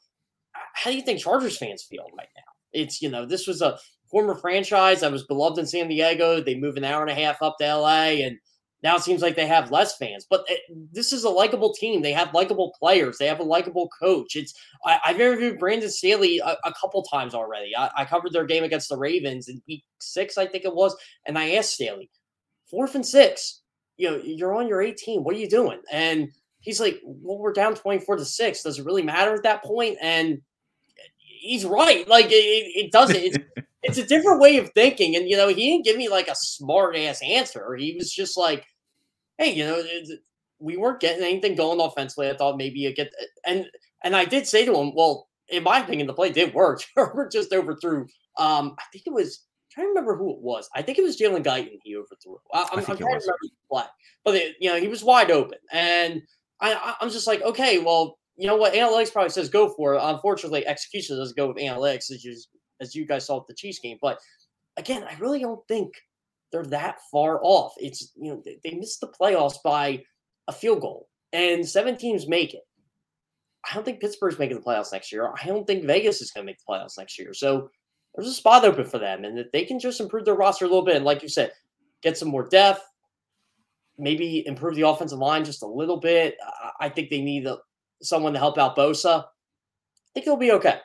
how 0.73 0.91
do 0.91 0.95
you 0.95 1.03
think 1.03 1.19
Chargers 1.19 1.57
fans 1.57 1.83
feel 1.83 2.05
right 2.17 2.29
now? 2.35 2.43
It's, 2.73 3.01
you 3.01 3.09
know, 3.09 3.25
this 3.25 3.47
was 3.47 3.61
a 3.61 3.77
former 4.09 4.35
franchise 4.35 5.01
that 5.01 5.11
was 5.11 5.23
beloved 5.23 5.59
in 5.59 5.65
San 5.65 5.87
Diego. 5.87 6.41
They 6.41 6.55
move 6.55 6.77
an 6.77 6.83
hour 6.83 7.01
and 7.01 7.11
a 7.11 7.15
half 7.15 7.41
up 7.41 7.57
to 7.59 7.75
LA, 7.75 8.23
and 8.23 8.37
now 8.83 8.95
it 8.95 9.01
seems 9.01 9.21
like 9.21 9.35
they 9.35 9.47
have 9.47 9.71
less 9.71 9.97
fans. 9.97 10.25
But 10.29 10.45
it, 10.47 10.61
this 10.93 11.11
is 11.11 11.23
a 11.23 11.29
likable 11.29 11.73
team. 11.73 12.01
They 12.01 12.13
have 12.13 12.33
likable 12.33 12.73
players. 12.77 13.17
They 13.17 13.27
have 13.27 13.39
a 13.39 13.43
likable 13.43 13.89
coach. 13.99 14.35
It's 14.35 14.53
I, 14.85 14.99
have 15.03 15.19
interviewed 15.19 15.59
Brandon 15.59 15.89
Staley 15.89 16.39
a, 16.39 16.55
a 16.63 16.73
couple 16.79 17.01
times 17.03 17.33
already. 17.33 17.75
I, 17.75 17.89
I, 17.97 18.05
covered 18.05 18.33
their 18.33 18.45
game 18.45 18.63
against 18.63 18.89
the 18.89 18.97
Ravens 18.97 19.47
in 19.47 19.61
week 19.67 19.83
six, 19.99 20.37
I 20.37 20.45
think 20.45 20.65
it 20.65 20.75
was, 20.75 20.95
and 21.25 21.37
I 21.37 21.51
asked 21.53 21.73
Staley, 21.73 22.09
fourth 22.69 22.95
and 22.95 23.05
six. 23.05 23.61
You 23.97 24.11
know, 24.11 24.21
you're 24.23 24.55
on 24.55 24.67
your 24.67 24.81
18. 24.81 25.23
What 25.23 25.35
are 25.35 25.39
you 25.39 25.49
doing? 25.49 25.79
And 25.91 26.29
he's 26.59 26.79
like, 26.79 27.01
well, 27.03 27.39
we're 27.39 27.53
down 27.53 27.75
24 27.75 28.17
to 28.17 28.25
six. 28.25 28.63
Does 28.63 28.79
it 28.79 28.85
really 28.85 29.01
matter 29.01 29.33
at 29.33 29.43
that 29.43 29.63
point? 29.63 29.97
And 30.01 30.41
he's 31.17 31.65
right. 31.65 32.07
Like 32.07 32.27
it, 32.27 32.31
it 32.31 32.91
doesn't. 32.91 33.15
It's, 33.15 33.37
it's 33.83 33.97
a 33.97 34.05
different 34.05 34.41
way 34.41 34.57
of 34.57 34.69
thinking. 34.73 35.15
And, 35.15 35.29
you 35.29 35.37
know, 35.37 35.47
he 35.47 35.71
didn't 35.71 35.85
give 35.85 35.97
me 35.97 36.09
like 36.09 36.27
a 36.27 36.35
smart 36.35 36.95
ass 36.95 37.21
answer. 37.23 37.75
He 37.75 37.95
was 37.97 38.11
just 38.11 38.37
like, 38.37 38.65
hey, 39.37 39.53
you 39.53 39.65
know, 39.65 39.83
we 40.59 40.77
weren't 40.77 40.99
getting 40.99 41.23
anything 41.23 41.55
going 41.55 41.79
offensively. 41.79 42.29
I 42.29 42.35
thought 42.35 42.57
maybe 42.57 42.79
you 42.79 42.93
get, 42.93 43.13
and, 43.45 43.65
and 44.03 44.15
I 44.15 44.25
did 44.25 44.47
say 44.47 44.65
to 44.65 44.75
him, 44.75 44.93
well, 44.95 45.27
in 45.49 45.63
my 45.63 45.79
opinion, 45.79 46.07
the 46.07 46.13
play 46.13 46.31
did 46.31 46.53
work. 46.53 46.81
Herbert 46.95 47.31
just 47.31 47.53
overthrew. 47.53 48.07
Um, 48.37 48.75
I 48.77 48.83
think 48.91 49.05
it 49.07 49.13
was 49.13 49.46
trying 49.77 49.87
to 49.87 49.89
remember 49.89 50.17
who 50.17 50.31
it 50.31 50.41
was. 50.41 50.69
I 50.75 50.81
think 50.81 50.97
it 50.97 51.03
was 51.03 51.19
Jalen 51.19 51.43
Guyton 51.43 51.79
he 51.83 51.95
overthrew. 51.95 52.37
I, 52.51 52.61
am 52.61 52.83
trying 52.83 52.97
to 52.97 53.05
remember 53.05 53.25
the 53.41 53.49
play, 53.69 53.83
but 54.25 54.35
it, 54.35 54.55
you 54.59 54.69
know 54.69 54.79
he 54.79 54.87
was 54.87 55.03
wide 55.03 55.29
open, 55.29 55.59
and 55.71 56.21
I, 56.59 56.95
I'm 56.99 57.09
just 57.09 57.27
like, 57.27 57.41
okay, 57.43 57.77
well, 57.79 58.17
you 58.35 58.47
know 58.47 58.55
what? 58.55 58.73
Analytics 58.73 59.13
probably 59.13 59.29
says 59.29 59.49
go 59.49 59.69
for 59.69 59.93
it. 59.93 60.01
Unfortunately, 60.01 60.65
execution 60.65 61.17
doesn't 61.17 61.37
go 61.37 61.47
with 61.47 61.57
analytics, 61.57 62.11
as 62.11 62.23
you 62.23 62.35
as 62.81 62.95
you 62.95 63.05
guys 63.05 63.25
saw 63.25 63.37
with 63.37 63.47
the 63.47 63.53
Chiefs 63.53 63.79
game. 63.79 63.97
But 64.01 64.19
again, 64.77 65.03
I 65.03 65.15
really 65.19 65.39
don't 65.39 65.65
think 65.67 65.93
they're 66.51 66.65
that 66.65 66.97
far 67.11 67.39
off. 67.43 67.73
It's 67.77 68.11
you 68.15 68.31
know 68.33 68.41
they, 68.43 68.59
they 68.63 68.75
missed 68.75 69.01
the 69.01 69.13
playoffs 69.19 69.57
by 69.63 70.03
a 70.47 70.53
field 70.53 70.81
goal, 70.81 71.07
and 71.33 71.67
seven 71.67 71.97
teams 71.97 72.27
make 72.27 72.53
it. 72.53 72.63
I 73.69 73.73
don't 73.73 73.83
think 73.83 73.99
Pittsburgh's 73.99 74.39
making 74.39 74.57
the 74.57 74.63
playoffs 74.63 74.93
next 74.93 75.11
year. 75.11 75.29
I 75.41 75.45
don't 75.45 75.67
think 75.67 75.85
Vegas 75.85 76.21
is 76.21 76.31
going 76.31 76.45
to 76.45 76.49
make 76.49 76.57
the 76.57 76.71
playoffs 76.71 76.97
next 76.97 77.19
year. 77.19 77.33
So 77.33 77.69
there's 78.17 78.27
a 78.27 78.33
spot 78.33 78.65
open 78.65 78.83
for 78.83 78.97
them, 78.97 79.23
and 79.23 79.37
that 79.37 79.51
they 79.53 79.63
can 79.63 79.79
just 79.79 80.01
improve 80.01 80.25
their 80.25 80.33
roster 80.33 80.65
a 80.65 80.67
little 80.67 80.83
bit. 80.83 80.95
And 80.95 81.05
like 81.05 81.21
you 81.21 81.29
said, 81.29 81.51
get 82.01 82.17
some 82.17 82.29
more 82.29 82.47
depth, 82.47 82.81
maybe 83.97 84.45
improve 84.47 84.75
the 84.75 84.87
offensive 84.87 85.19
line 85.19 85.45
just 85.45 85.61
a 85.61 85.67
little 85.67 85.97
bit. 85.97 86.35
I 86.79 86.89
think 86.89 87.09
they 87.09 87.21
need 87.21 87.47
someone 88.01 88.33
to 88.33 88.39
help 88.39 88.57
out 88.57 88.75
Bosa. 88.75 89.23
I 89.23 89.25
think 90.13 90.25
it'll 90.25 90.37
be 90.37 90.51
okay. 90.53 90.79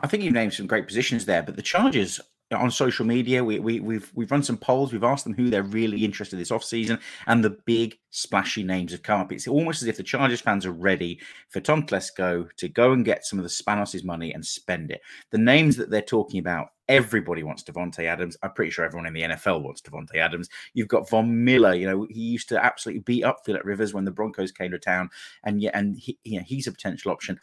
I 0.00 0.06
think 0.06 0.22
you've 0.22 0.34
named 0.34 0.52
some 0.52 0.66
great 0.66 0.86
positions 0.86 1.24
there, 1.24 1.42
but 1.42 1.56
the 1.56 1.62
Chargers 1.62 2.20
on 2.52 2.70
social 2.70 3.04
media. 3.04 3.44
We, 3.44 3.58
we, 3.58 3.80
we've 3.80 4.10
we've 4.14 4.30
run 4.30 4.42
some 4.42 4.56
polls. 4.56 4.92
We've 4.92 5.04
asked 5.04 5.24
them 5.24 5.34
who 5.34 5.50
they're 5.50 5.62
really 5.62 6.04
interested 6.04 6.36
in 6.36 6.40
this 6.40 6.50
offseason, 6.50 7.00
and 7.26 7.44
the 7.44 7.58
big 7.66 7.98
splashy 8.10 8.62
names 8.62 8.92
have 8.92 9.02
come 9.02 9.20
up. 9.20 9.32
It's 9.32 9.46
almost 9.46 9.82
as 9.82 9.88
if 9.88 9.96
the 9.96 10.02
Chargers 10.02 10.40
fans 10.40 10.64
are 10.64 10.72
ready 10.72 11.20
for 11.50 11.60
Tom 11.60 11.84
Telesco 11.84 12.48
to 12.56 12.68
go 12.68 12.92
and 12.92 13.04
get 13.04 13.26
some 13.26 13.38
of 13.38 13.42
the 13.42 13.50
Spanos' 13.50 14.04
money 14.04 14.32
and 14.32 14.44
spend 14.44 14.90
it. 14.90 15.00
The 15.30 15.38
names 15.38 15.76
that 15.76 15.90
they're 15.90 16.00
talking 16.00 16.40
about, 16.40 16.68
everybody 16.88 17.42
wants 17.42 17.62
Davante 17.62 18.04
Adams. 18.04 18.36
I'm 18.42 18.52
pretty 18.52 18.70
sure 18.70 18.84
everyone 18.84 19.06
in 19.06 19.12
the 19.12 19.22
NFL 19.22 19.62
wants 19.62 19.82
Davante 19.82 20.16
Adams. 20.16 20.48
You've 20.72 20.88
got 20.88 21.08
Von 21.08 21.44
Miller. 21.44 21.74
You 21.74 21.86
know 21.86 22.06
he 22.08 22.20
used 22.20 22.48
to 22.48 22.64
absolutely 22.64 23.02
beat 23.02 23.24
up 23.24 23.40
Philip 23.44 23.64
Rivers 23.64 23.92
when 23.92 24.04
the 24.04 24.10
Broncos 24.10 24.52
came 24.52 24.70
to 24.70 24.78
town, 24.78 25.10
and 25.44 25.60
yeah, 25.60 25.70
and 25.74 25.98
he, 25.98 26.18
he's 26.22 26.66
a 26.66 26.72
potential 26.72 27.12
option. 27.12 27.38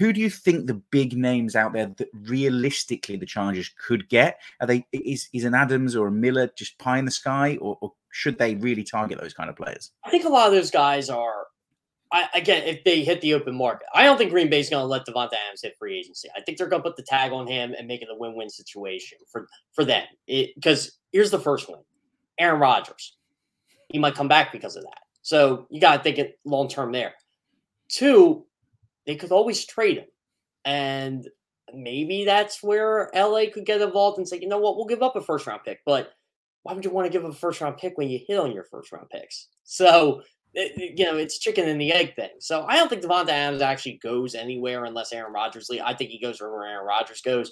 Who 0.00 0.14
do 0.14 0.20
you 0.22 0.30
think 0.30 0.66
the 0.66 0.80
big 0.90 1.14
names 1.14 1.54
out 1.54 1.74
there 1.74 1.92
that 1.98 2.08
realistically 2.22 3.16
the 3.16 3.26
Chargers 3.26 3.70
could 3.86 4.08
get? 4.08 4.40
Are 4.58 4.66
they 4.66 4.86
is 4.92 5.28
is 5.34 5.44
an 5.44 5.54
Adams 5.54 5.94
or 5.94 6.08
a 6.08 6.10
Miller 6.10 6.50
just 6.56 6.78
pie 6.78 6.98
in 6.98 7.04
the 7.04 7.10
sky, 7.10 7.58
or, 7.60 7.76
or 7.82 7.92
should 8.08 8.38
they 8.38 8.54
really 8.54 8.82
target 8.82 9.20
those 9.20 9.34
kind 9.34 9.50
of 9.50 9.56
players? 9.56 9.92
I 10.02 10.10
think 10.10 10.24
a 10.24 10.30
lot 10.30 10.46
of 10.46 10.54
those 10.54 10.70
guys 10.70 11.10
are. 11.10 11.48
I, 12.12 12.28
again, 12.34 12.64
if 12.66 12.82
they 12.82 13.04
hit 13.04 13.20
the 13.20 13.34
open 13.34 13.54
market, 13.54 13.86
I 13.94 14.02
don't 14.04 14.16
think 14.16 14.30
Green 14.30 14.48
Bay's 14.48 14.70
going 14.70 14.82
to 14.82 14.86
let 14.86 15.06
Davante 15.06 15.34
Adams 15.46 15.60
hit 15.62 15.76
free 15.78 15.96
agency. 15.96 16.28
I 16.34 16.40
think 16.40 16.56
they're 16.56 16.66
going 16.66 16.82
to 16.82 16.88
put 16.88 16.96
the 16.96 17.04
tag 17.04 17.30
on 17.30 17.46
him 17.46 17.72
and 17.78 17.86
make 17.86 18.00
it 18.00 18.08
a 18.10 18.16
win-win 18.16 18.48
situation 18.48 19.18
for 19.30 19.48
for 19.74 19.84
them. 19.84 20.06
Because 20.26 20.98
here's 21.12 21.30
the 21.30 21.38
first 21.38 21.68
one: 21.68 21.80
Aaron 22.38 22.58
Rodgers. 22.58 23.18
He 23.90 23.98
might 23.98 24.14
come 24.14 24.28
back 24.28 24.50
because 24.50 24.76
of 24.76 24.84
that. 24.84 25.00
So 25.20 25.66
you 25.68 25.78
got 25.78 25.98
to 25.98 26.02
think 26.02 26.16
it 26.16 26.38
long 26.46 26.68
term 26.68 26.90
there. 26.90 27.12
Two, 27.88 28.46
they 29.10 29.16
could 29.16 29.32
always 29.32 29.66
trade 29.66 29.98
him. 29.98 30.06
And 30.64 31.28
maybe 31.74 32.24
that's 32.24 32.62
where 32.62 33.10
LA 33.12 33.44
could 33.52 33.66
get 33.66 33.80
involved 33.80 34.18
and 34.18 34.28
say, 34.28 34.38
you 34.40 34.46
know 34.46 34.58
what, 34.58 34.76
we'll 34.76 34.86
give 34.86 35.02
up 35.02 35.16
a 35.16 35.20
first 35.20 35.48
round 35.48 35.62
pick. 35.64 35.80
But 35.84 36.12
why 36.62 36.74
would 36.74 36.84
you 36.84 36.92
want 36.92 37.06
to 37.06 37.12
give 37.12 37.24
up 37.24 37.32
a 37.32 37.34
first 37.34 37.60
round 37.60 37.76
pick 37.76 37.98
when 37.98 38.08
you 38.08 38.20
hit 38.24 38.38
on 38.38 38.52
your 38.52 38.62
first 38.62 38.92
round 38.92 39.10
picks? 39.10 39.48
So, 39.64 40.22
it, 40.54 40.96
you 40.96 41.04
know, 41.04 41.16
it's 41.16 41.40
chicken 41.40 41.68
and 41.68 41.80
the 41.80 41.92
egg 41.92 42.14
thing. 42.14 42.30
So 42.38 42.64
I 42.68 42.76
don't 42.76 42.88
think 42.88 43.02
Davante 43.02 43.30
Adams 43.30 43.62
actually 43.62 43.98
goes 44.00 44.36
anywhere 44.36 44.84
unless 44.84 45.12
Aaron 45.12 45.32
Rodgers 45.32 45.68
leaves. 45.68 45.82
I 45.84 45.94
think 45.94 46.10
he 46.10 46.20
goes 46.20 46.40
wherever 46.40 46.64
Aaron 46.64 46.86
Rodgers 46.86 47.20
goes. 47.20 47.50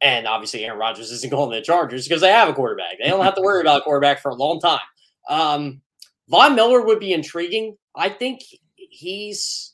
And 0.00 0.26
obviously, 0.26 0.64
Aaron 0.64 0.78
Rodgers 0.78 1.10
isn't 1.10 1.30
going 1.30 1.50
to 1.50 1.56
the 1.56 1.62
Chargers 1.62 2.08
because 2.08 2.22
they 2.22 2.30
have 2.30 2.48
a 2.48 2.54
quarterback. 2.54 2.96
They 3.02 3.10
don't 3.10 3.24
have 3.24 3.34
to 3.34 3.42
worry 3.42 3.60
about 3.60 3.82
a 3.82 3.84
quarterback 3.84 4.20
for 4.20 4.30
a 4.30 4.34
long 4.34 4.58
time. 4.58 4.80
Um, 5.28 5.82
Von 6.28 6.54
Miller 6.54 6.82
would 6.82 6.98
be 6.98 7.12
intriguing. 7.12 7.76
I 7.94 8.08
think 8.08 8.40
he's 8.74 9.73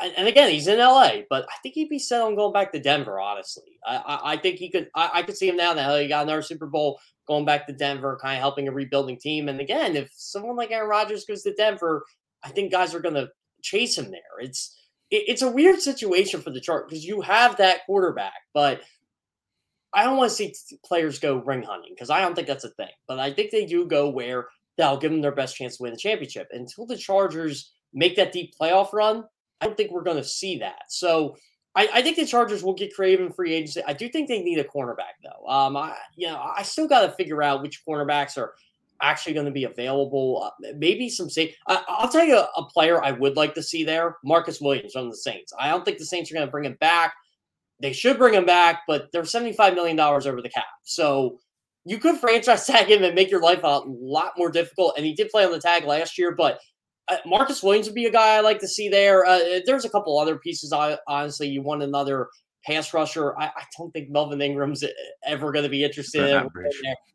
and 0.00 0.28
again, 0.28 0.50
he's 0.50 0.68
in 0.68 0.78
LA, 0.78 1.22
but 1.28 1.44
I 1.44 1.54
think 1.62 1.74
he'd 1.74 1.88
be 1.88 1.98
set 1.98 2.22
on 2.22 2.36
going 2.36 2.52
back 2.52 2.72
to 2.72 2.80
Denver. 2.80 3.18
Honestly, 3.18 3.78
I, 3.84 3.96
I, 3.96 4.32
I 4.32 4.36
think 4.36 4.56
he 4.56 4.70
could. 4.70 4.88
I, 4.94 5.10
I, 5.14 5.22
could 5.22 5.36
see 5.36 5.48
him 5.48 5.56
now. 5.56 5.72
Now 5.72 5.96
he 5.96 6.06
got 6.06 6.22
another 6.22 6.42
Super 6.42 6.66
Bowl, 6.66 7.00
going 7.26 7.44
back 7.44 7.66
to 7.66 7.72
Denver, 7.72 8.18
kind 8.20 8.36
of 8.36 8.40
helping 8.40 8.68
a 8.68 8.72
rebuilding 8.72 9.18
team. 9.18 9.48
And 9.48 9.60
again, 9.60 9.96
if 9.96 10.10
someone 10.14 10.56
like 10.56 10.70
Aaron 10.70 10.88
Rodgers 10.88 11.24
goes 11.24 11.42
to 11.42 11.54
Denver, 11.54 12.04
I 12.44 12.50
think 12.50 12.70
guys 12.70 12.94
are 12.94 13.00
going 13.00 13.16
to 13.16 13.28
chase 13.62 13.98
him 13.98 14.10
there. 14.10 14.38
It's 14.40 14.76
it, 15.10 15.24
it's 15.26 15.42
a 15.42 15.50
weird 15.50 15.80
situation 15.80 16.42
for 16.42 16.50
the 16.50 16.60
chart 16.60 16.88
because 16.88 17.04
you 17.04 17.20
have 17.22 17.56
that 17.56 17.84
quarterback, 17.86 18.40
but 18.54 18.82
I 19.92 20.04
don't 20.04 20.16
want 20.16 20.30
to 20.30 20.36
see 20.36 20.54
players 20.84 21.18
go 21.18 21.36
ring 21.36 21.62
hunting 21.62 21.92
because 21.94 22.10
I 22.10 22.20
don't 22.20 22.34
think 22.34 22.46
that's 22.46 22.64
a 22.64 22.70
thing. 22.70 22.88
But 23.08 23.18
I 23.18 23.32
think 23.32 23.50
they 23.50 23.66
do 23.66 23.86
go 23.86 24.08
where 24.10 24.46
that'll 24.76 24.98
give 24.98 25.10
them 25.10 25.22
their 25.22 25.34
best 25.34 25.56
chance 25.56 25.76
to 25.76 25.82
win 25.82 25.92
the 25.92 25.98
championship. 25.98 26.48
Until 26.52 26.86
the 26.86 26.96
Chargers 26.96 27.72
make 27.92 28.16
that 28.16 28.32
deep 28.32 28.54
playoff 28.60 28.92
run, 28.92 29.24
I 29.60 29.66
don't 29.66 29.76
think 29.76 29.90
we're 29.90 30.02
going 30.02 30.16
to 30.16 30.24
see 30.24 30.58
that. 30.58 30.84
So 30.88 31.36
I, 31.74 31.88
I, 31.94 32.02
think 32.02 32.16
the 32.16 32.26
Chargers 32.26 32.62
will 32.62 32.74
get 32.74 32.94
creative 32.94 33.24
in 33.24 33.32
free 33.32 33.54
agency. 33.54 33.82
I 33.86 33.92
do 33.92 34.08
think 34.08 34.28
they 34.28 34.42
need 34.42 34.58
a 34.58 34.64
cornerback 34.64 35.18
though. 35.22 35.48
Um, 35.48 35.76
I 35.76 35.96
you 36.16 36.26
know 36.26 36.40
I 36.56 36.62
still 36.62 36.88
got 36.88 37.02
to 37.02 37.12
figure 37.12 37.42
out 37.42 37.62
which 37.62 37.84
cornerbacks 37.86 38.36
are 38.36 38.54
actually 39.00 39.34
going 39.34 39.46
to 39.46 39.52
be 39.52 39.64
available. 39.64 40.42
Uh, 40.44 40.72
maybe 40.76 41.08
some 41.08 41.30
safe. 41.30 41.54
I, 41.66 41.82
will 42.00 42.08
tell 42.08 42.24
you 42.24 42.36
a, 42.36 42.48
a, 42.56 42.64
player 42.64 43.02
I 43.02 43.12
would 43.12 43.36
like 43.36 43.54
to 43.54 43.62
see 43.62 43.84
there: 43.84 44.16
Marcus 44.24 44.60
Williams 44.60 44.92
from 44.92 45.10
the 45.10 45.16
Saints. 45.16 45.52
I 45.58 45.68
don't 45.68 45.84
think 45.84 45.98
the 45.98 46.04
Saints 46.04 46.30
are 46.30 46.34
going 46.34 46.46
to 46.46 46.50
bring 46.50 46.64
him 46.64 46.76
back. 46.80 47.14
They 47.80 47.92
should 47.92 48.18
bring 48.18 48.34
him 48.34 48.46
back, 48.46 48.82
but 48.88 49.12
they're 49.12 49.24
seventy-five 49.24 49.74
million 49.74 49.96
dollars 49.96 50.26
over 50.26 50.42
the 50.42 50.48
cap. 50.48 50.64
So 50.84 51.38
you 51.84 51.98
could 51.98 52.18
franchise 52.18 52.66
tag 52.66 52.88
him 52.88 53.04
and 53.04 53.14
make 53.14 53.30
your 53.30 53.42
life 53.42 53.60
a 53.62 53.82
lot 53.86 54.32
more 54.36 54.50
difficult. 54.50 54.94
And 54.96 55.06
he 55.06 55.14
did 55.14 55.30
play 55.30 55.44
on 55.44 55.52
the 55.52 55.60
tag 55.60 55.84
last 55.84 56.18
year, 56.18 56.34
but 56.34 56.58
Uh, 57.08 57.16
Marcus 57.26 57.62
Williams 57.62 57.86
would 57.86 57.94
be 57.94 58.06
a 58.06 58.10
guy 58.10 58.36
I 58.36 58.40
like 58.40 58.58
to 58.60 58.68
see 58.68 58.88
there. 58.88 59.24
Uh, 59.24 59.38
uh, 59.38 59.60
there's 59.66 59.84
a 59.84 59.90
couple 59.90 60.18
other 60.18 60.36
pieces. 60.36 60.72
I 60.72 60.98
honestly, 61.06 61.48
you 61.48 61.62
want 61.62 61.82
another 61.82 62.28
pass 62.64 62.92
rusher. 62.92 63.36
I, 63.38 63.46
I 63.46 63.62
don't 63.76 63.90
think 63.92 64.10
Melvin 64.10 64.42
Ingram's 64.42 64.84
uh, 64.84 64.88
ever 65.24 65.52
going 65.52 65.62
to 65.62 65.70
be 65.70 65.84
interested. 65.84 66.28
In 66.28 66.48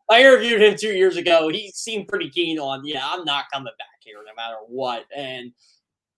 I 0.10 0.22
interviewed 0.22 0.62
him 0.62 0.76
two 0.76 0.94
years 0.94 1.18
ago. 1.18 1.50
He 1.50 1.72
seemed 1.74 2.08
pretty 2.08 2.30
keen 2.30 2.60
on, 2.60 2.86
yeah, 2.86 3.06
I'm 3.06 3.24
not 3.24 3.46
coming 3.52 3.72
back 3.78 3.88
here 4.00 4.18
no 4.26 4.34
matter 4.36 4.58
what. 4.68 5.06
And 5.16 5.52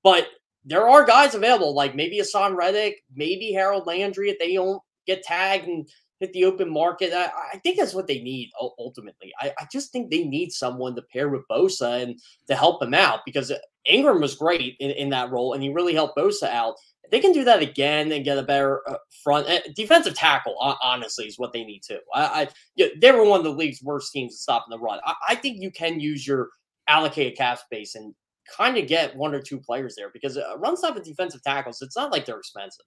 but 0.04 0.28
there 0.64 0.88
are 0.88 1.06
guys 1.06 1.36
available, 1.36 1.74
like 1.76 1.96
maybe 1.96 2.20
Haason 2.20 2.56
Reddick, 2.56 3.04
maybe 3.16 3.52
Harold 3.52 3.86
Landry 3.86 4.30
if 4.30 4.40
they 4.40 4.54
don't 4.54 4.82
get 5.06 5.24
tagged 5.24 5.68
and 5.68 5.88
hit 6.20 6.34
the 6.34 6.46
open 6.46 6.72
market. 6.72 7.14
I, 7.14 7.30
I 7.54 7.58
think 7.60 7.78
that's 7.78 7.94
what 7.94 8.08
they 8.08 8.22
need 8.22 8.52
ultimately. 8.60 9.34
I, 9.40 9.52
I, 9.60 9.68
just 9.72 9.92
think 9.92 10.10
they 10.10 10.24
need 10.24 10.52
someone 10.52 10.96
to 10.96 11.02
pair 11.02 11.30
with 11.30 11.48
Bosa 11.50 12.02
and 12.02 12.20
to 12.48 12.56
help 12.56 12.82
him 12.82 12.94
out 12.94 13.20
because 13.26 13.52
Ingram 13.86 14.22
was 14.22 14.36
great 14.36 14.76
in, 14.80 14.92
in 14.92 15.10
that 15.10 15.32
role 15.32 15.54
and 15.54 15.62
he 15.62 15.74
really 15.74 15.94
helped 15.94 16.18
Bosa 16.18 16.50
out. 16.50 16.76
they 17.12 17.20
can 17.20 17.34
do 17.34 17.44
that 17.44 17.62
again 17.62 18.12
and 18.12 18.24
get 18.26 18.38
a 18.38 18.44
better 18.44 18.82
uh, 18.90 18.98
front 19.24 19.48
uh, 19.50 19.60
defensive 19.76 20.16
tackle. 20.16 20.56
Honestly, 20.82 21.26
is 21.26 21.38
what 21.38 21.54
they 21.54 21.64
need 21.64 21.84
to. 21.84 22.00
I, 22.14 22.24
I 22.44 22.48
yeah, 22.76 22.88
they 23.00 23.12
were 23.12 23.26
one 23.26 23.40
of 23.40 23.46
the 23.46 23.52
league's 23.52 23.84
worst 23.84 24.12
teams 24.12 24.36
at 24.36 24.40
stopping 24.40 24.72
the 24.72 24.80
run. 24.80 25.00
I, 25.06 25.14
I 25.30 25.36
think 25.36 25.62
you 25.62 25.72
can 25.72 26.00
use 26.00 26.26
your 26.26 26.50
allocated 26.88 27.38
cap 27.38 27.60
space 27.60 27.96
and 27.96 28.14
kind 28.56 28.78
of 28.78 28.88
get 28.88 29.16
one 29.16 29.34
or 29.34 29.42
two 29.42 29.60
players 29.60 29.96
there 29.96 30.10
because 30.14 30.38
uh, 30.38 30.58
run 30.58 30.78
stop 30.78 30.96
and 30.96 31.06
defensive 31.06 31.44
tackles, 31.44 31.82
it's 31.82 31.96
not 31.96 32.12
like 32.12 32.26
they're 32.26 32.38
expensive. 32.38 32.86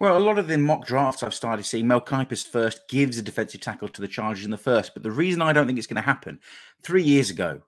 Well, 0.00 0.16
a 0.16 0.20
lot 0.20 0.38
of 0.38 0.46
the 0.46 0.56
mock 0.58 0.86
drafts 0.86 1.22
I've 1.22 1.34
started 1.34 1.64
seeing, 1.64 1.88
Mel 1.88 2.00
Kiper's 2.00 2.44
first 2.44 2.88
gives 2.88 3.18
a 3.18 3.22
defensive 3.22 3.60
tackle 3.60 3.88
to 3.88 4.00
the 4.00 4.08
Chargers 4.08 4.44
in 4.44 4.50
the 4.50 4.56
first. 4.56 4.94
But 4.94 5.02
the 5.02 5.10
reason 5.10 5.42
I 5.42 5.52
don't 5.52 5.66
think 5.66 5.78
it's 5.78 5.88
going 5.88 5.96
to 5.96 6.02
happen, 6.02 6.38
three 6.82 7.02
years 7.02 7.30
ago, 7.30 7.62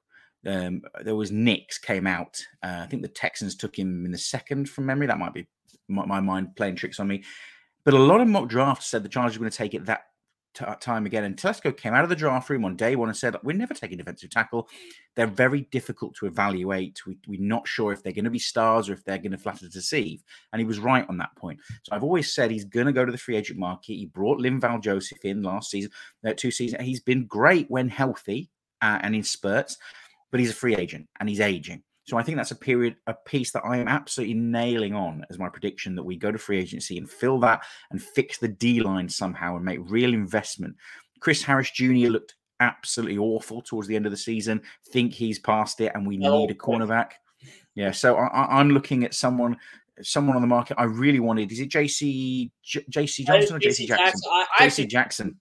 um, 0.47 0.83
there 1.03 1.17
was 1.17 1.33
Nix 1.33 1.79
came 1.79 2.07
out. 2.07 2.41
Uh, 2.63 2.81
I 2.83 2.87
think 2.87 3.03
the 3.03 3.09
Texans 3.09 3.57
took 3.57 3.77
him 3.77 4.05
in 4.05 4.13
the 4.13 4.19
second 4.19 4.71
from 4.71 4.87
memory. 4.87 5.09
That 5.09 5.19
might 5.19 5.35
be 5.35 5.49
my, 5.89 6.07
my 6.07 6.21
mind 6.21 6.55
playing 6.57 6.77
tricks 6.77 7.01
on 7.01 7.09
me. 7.09 7.25
But 7.85 7.95
a 7.95 7.99
lot 7.99 8.21
of 8.21 8.29
mock 8.29 8.49
drafts 8.49 8.87
said 8.87 9.03
the 9.03 9.09
Chargers 9.09 9.39
were 9.39 9.43
going 9.43 9.51
to 9.51 9.59
take 9.59 9.75
it 9.75 9.87
that 9.87 10.05
t- 10.55 10.65
time 10.81 11.07
again. 11.07 11.25
And 11.25 11.37
Telesco 11.37 11.77
came 11.77 11.95
out 11.95 12.05
of 12.05 12.11
the 12.11 12.17
draft 12.17 12.51
room 12.51 12.65
on 12.65 12.77
day 12.77 12.97
one 12.97 13.09
and 13.09 13.17
said, 13.17 13.37
We're 13.43 13.57
never 13.57 13.75
taking 13.75 13.99
defensive 13.99 14.31
tackle. 14.31 14.69
They're 15.17 15.27
very 15.27 15.63
difficult 15.71 16.15
to 16.17 16.27
evaluate. 16.27 17.05
We, 17.07 17.19
we're 17.27 17.41
not 17.41 17.67
sure 17.67 17.93
if 17.93 18.03
they're 18.03 18.13
going 18.13 18.25
to 18.25 18.31
be 18.31 18.39
stars 18.39 18.89
or 18.89 18.95
if 18.95 19.05
they're 19.05 19.19
going 19.19 19.33
to 19.33 19.39
flatter 19.39 19.69
deceive. 19.69 20.23
And 20.53 20.61
he 20.61 20.67
was 20.67 20.79
right 20.79 21.07
on 21.09 21.19
that 21.19 21.35
point. 21.37 21.61
So 21.83 21.95
I've 21.95 22.05
always 22.05 22.33
said 22.33 22.51
he's 22.51 22.65
going 22.65 22.87
to 22.87 22.93
go 22.93 23.05
to 23.05 23.13
the 23.13 23.19
free 23.19 23.37
agent 23.37 23.59
market. 23.59 23.95
He 23.95 24.07
brought 24.07 24.39
Linval 24.39 24.83
Joseph 24.83 25.25
in 25.25 25.43
last 25.43 25.71
season, 25.71 25.91
uh, 26.27 26.35
two 26.37 26.51
seasons. 26.51 26.83
He's 26.83 27.01
been 27.01 27.27
great 27.27 27.71
when 27.71 27.89
healthy 27.89 28.51
uh, 28.83 28.99
and 29.03 29.15
in 29.15 29.23
spurts, 29.23 29.77
but 30.31 30.41
he's 30.41 30.51
a 30.51 30.55
free 30.55 30.77
agent 30.77 31.09
and 31.19 31.29
he's 31.29 31.41
aging. 31.41 31.83
So 32.05 32.17
I 32.17 32.23
think 32.23 32.37
that's 32.37 32.51
a 32.51 32.57
period, 32.57 32.97
a 33.07 33.15
piece 33.15 33.53
that 33.53 33.65
I 33.65 33.77
am 33.77 33.87
absolutely 33.87 34.35
nailing 34.35 34.95
on 34.95 35.25
as 35.31 35.39
my 35.39 35.49
prediction 35.49 35.95
that 35.95 36.03
we 36.03 36.17
go 36.17 36.33
to 36.33 36.39
free 36.39 36.59
agency 36.59 36.99
and 36.99 37.09
fill 37.09 37.39
that 37.41 37.63
and 37.91 38.03
fix 38.03 38.39
the 38.39 38.49
D 38.49 38.81
line 38.81 39.09
somehow 39.09 39.57
and 39.57 39.65
make 39.65 39.79
real 39.83 40.13
investment. 40.13 40.77
Chris 41.21 41.43
Harris 41.43 41.71
Jr. 41.71 42.09
looked 42.09 42.35
absolutely 42.61 43.19
awful 43.19 43.63
towards 43.63 43.89
the 43.89 43.97
end 43.97 44.07
of 44.07 44.13
the 44.13 44.19
season. 44.19 44.61
Think 44.93 45.13
he's 45.13 45.39
past 45.39 45.81
it, 45.81 45.93
and 45.95 46.07
we 46.07 46.21
oh, 46.25 46.39
need 46.39 46.51
a 46.51 46.55
cornerback. 46.55 47.13
Yeah, 47.75 47.91
so 47.91 48.17
I, 48.17 48.61
am 48.61 48.71
looking 48.71 49.05
at 49.05 49.15
someone, 49.15 49.57
someone 50.03 50.37
on 50.37 50.43
the 50.43 50.49
market. 50.49 50.77
I 50.79 50.85
really 50.85 51.21
wanted. 51.21 51.53
Is 51.53 51.61
it 51.61 51.71
JC 51.71 52.51
J, 52.63 52.85
JC 52.91 53.27
Johnson 53.27 53.57
or 53.57 53.61
JC 53.61 53.87
Jackson? 53.87 53.97
Jackson. 54.07 54.31
I, 54.31 54.47
JC 54.61 54.89
Jackson. 54.89 55.41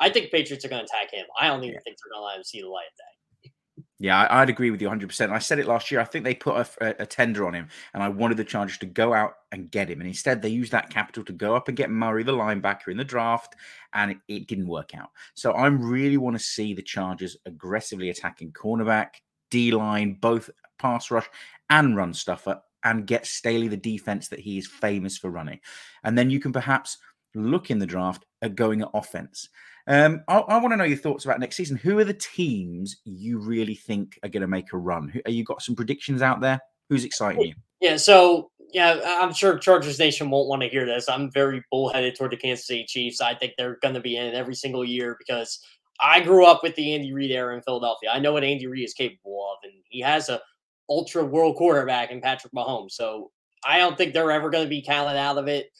I 0.00 0.10
think 0.10 0.30
Patriots 0.30 0.64
are 0.64 0.68
going 0.68 0.84
to 0.84 0.86
attack 0.86 1.12
him. 1.12 1.26
I 1.40 1.48
don't 1.48 1.62
even 1.62 1.74
yeah. 1.74 1.80
think 1.84 1.96
they're 1.96 2.12
going 2.12 2.22
to 2.22 2.26
let 2.26 2.36
him 2.36 2.44
see 2.44 2.60
the 2.60 2.68
light 2.68 2.86
of 2.86 2.96
day. 2.96 3.07
Yeah, 4.00 4.26
I, 4.26 4.40
would 4.40 4.48
agree 4.48 4.70
with 4.70 4.80
you 4.80 4.88
100%. 4.88 5.32
I 5.32 5.40
said 5.40 5.58
it 5.58 5.66
last 5.66 5.90
year. 5.90 6.00
I 6.00 6.04
think 6.04 6.24
they 6.24 6.34
put 6.34 6.54
a, 6.80 7.02
a, 7.02 7.06
tender 7.06 7.48
on 7.48 7.54
him, 7.54 7.66
and 7.92 8.00
I 8.00 8.08
wanted 8.08 8.36
the 8.36 8.44
Chargers 8.44 8.78
to 8.78 8.86
go 8.86 9.12
out 9.12 9.34
and 9.50 9.72
get 9.72 9.90
him. 9.90 10.00
And 10.00 10.06
instead, 10.06 10.40
they 10.40 10.50
used 10.50 10.70
that 10.70 10.90
capital 10.90 11.24
to 11.24 11.32
go 11.32 11.56
up 11.56 11.66
and 11.66 11.76
get 11.76 11.90
Murray, 11.90 12.22
the 12.22 12.32
linebacker, 12.32 12.88
in 12.88 12.96
the 12.96 13.02
draft, 13.02 13.56
and 13.92 14.12
it, 14.12 14.18
it 14.28 14.46
didn't 14.46 14.68
work 14.68 14.94
out. 14.94 15.10
So 15.34 15.50
I 15.50 15.66
really 15.66 16.16
want 16.16 16.36
to 16.36 16.44
see 16.44 16.74
the 16.74 16.82
Chargers 16.82 17.36
aggressively 17.44 18.10
attacking 18.10 18.52
cornerback, 18.52 19.14
D 19.50 19.72
line, 19.72 20.16
both 20.20 20.48
pass 20.78 21.10
rush 21.10 21.28
and 21.68 21.96
run 21.96 22.14
stuffer, 22.14 22.60
and 22.84 23.04
get 23.04 23.26
Staley 23.26 23.66
the 23.66 23.76
defense 23.76 24.28
that 24.28 24.38
he 24.38 24.58
is 24.58 24.68
famous 24.68 25.18
for 25.18 25.30
running. 25.30 25.58
And 26.04 26.16
then 26.16 26.30
you 26.30 26.38
can 26.38 26.52
perhaps 26.52 26.98
look 27.34 27.68
in 27.68 27.80
the 27.80 27.86
draft 27.86 28.24
at 28.42 28.54
going 28.54 28.82
at 28.82 28.90
offense. 28.94 29.48
Um, 29.88 30.22
I, 30.28 30.38
I 30.38 30.58
want 30.58 30.72
to 30.72 30.76
know 30.76 30.84
your 30.84 30.98
thoughts 30.98 31.24
about 31.24 31.40
next 31.40 31.56
season. 31.56 31.76
Who 31.78 31.98
are 31.98 32.04
the 32.04 32.14
teams 32.14 32.98
you 33.04 33.38
really 33.38 33.74
think 33.74 34.18
are 34.22 34.28
going 34.28 34.42
to 34.42 34.46
make 34.46 34.72
a 34.72 34.76
run? 34.76 35.08
Who, 35.08 35.20
are 35.24 35.30
you 35.30 35.44
got 35.44 35.62
some 35.62 35.74
predictions 35.74 36.20
out 36.20 36.40
there? 36.40 36.60
Who's 36.90 37.04
exciting 37.04 37.42
you? 37.42 37.54
Yeah, 37.80 37.96
so 37.96 38.50
yeah, 38.72 39.00
I'm 39.20 39.32
sure 39.32 39.58
Chargers 39.58 39.98
Nation 39.98 40.28
won't 40.28 40.48
want 40.48 40.62
to 40.62 40.68
hear 40.68 40.84
this. 40.84 41.08
I'm 41.08 41.30
very 41.30 41.64
bullheaded 41.70 42.16
toward 42.16 42.32
the 42.32 42.36
Kansas 42.36 42.66
City 42.66 42.84
Chiefs. 42.84 43.22
I 43.22 43.34
think 43.34 43.54
they're 43.56 43.78
going 43.80 43.94
to 43.94 44.00
be 44.00 44.16
in 44.16 44.34
every 44.34 44.54
single 44.54 44.84
year 44.84 45.16
because 45.18 45.58
I 46.00 46.20
grew 46.20 46.44
up 46.44 46.62
with 46.62 46.74
the 46.74 46.94
Andy 46.94 47.12
Reid 47.12 47.30
era 47.30 47.56
in 47.56 47.62
Philadelphia. 47.62 48.10
I 48.12 48.18
know 48.18 48.32
what 48.32 48.44
Andy 48.44 48.66
Reid 48.66 48.84
is 48.84 48.94
capable 48.94 49.50
of, 49.50 49.58
and 49.64 49.72
he 49.88 50.00
has 50.00 50.28
a 50.28 50.40
ultra 50.90 51.24
world 51.24 51.56
quarterback 51.56 52.10
in 52.10 52.20
Patrick 52.20 52.52
Mahomes. 52.52 52.92
So 52.92 53.30
I 53.64 53.78
don't 53.78 53.96
think 53.96 54.12
they're 54.12 54.30
ever 54.30 54.50
going 54.50 54.64
to 54.64 54.70
be 54.70 54.82
counted 54.82 55.18
out 55.18 55.38
of 55.38 55.48
it. 55.48 55.70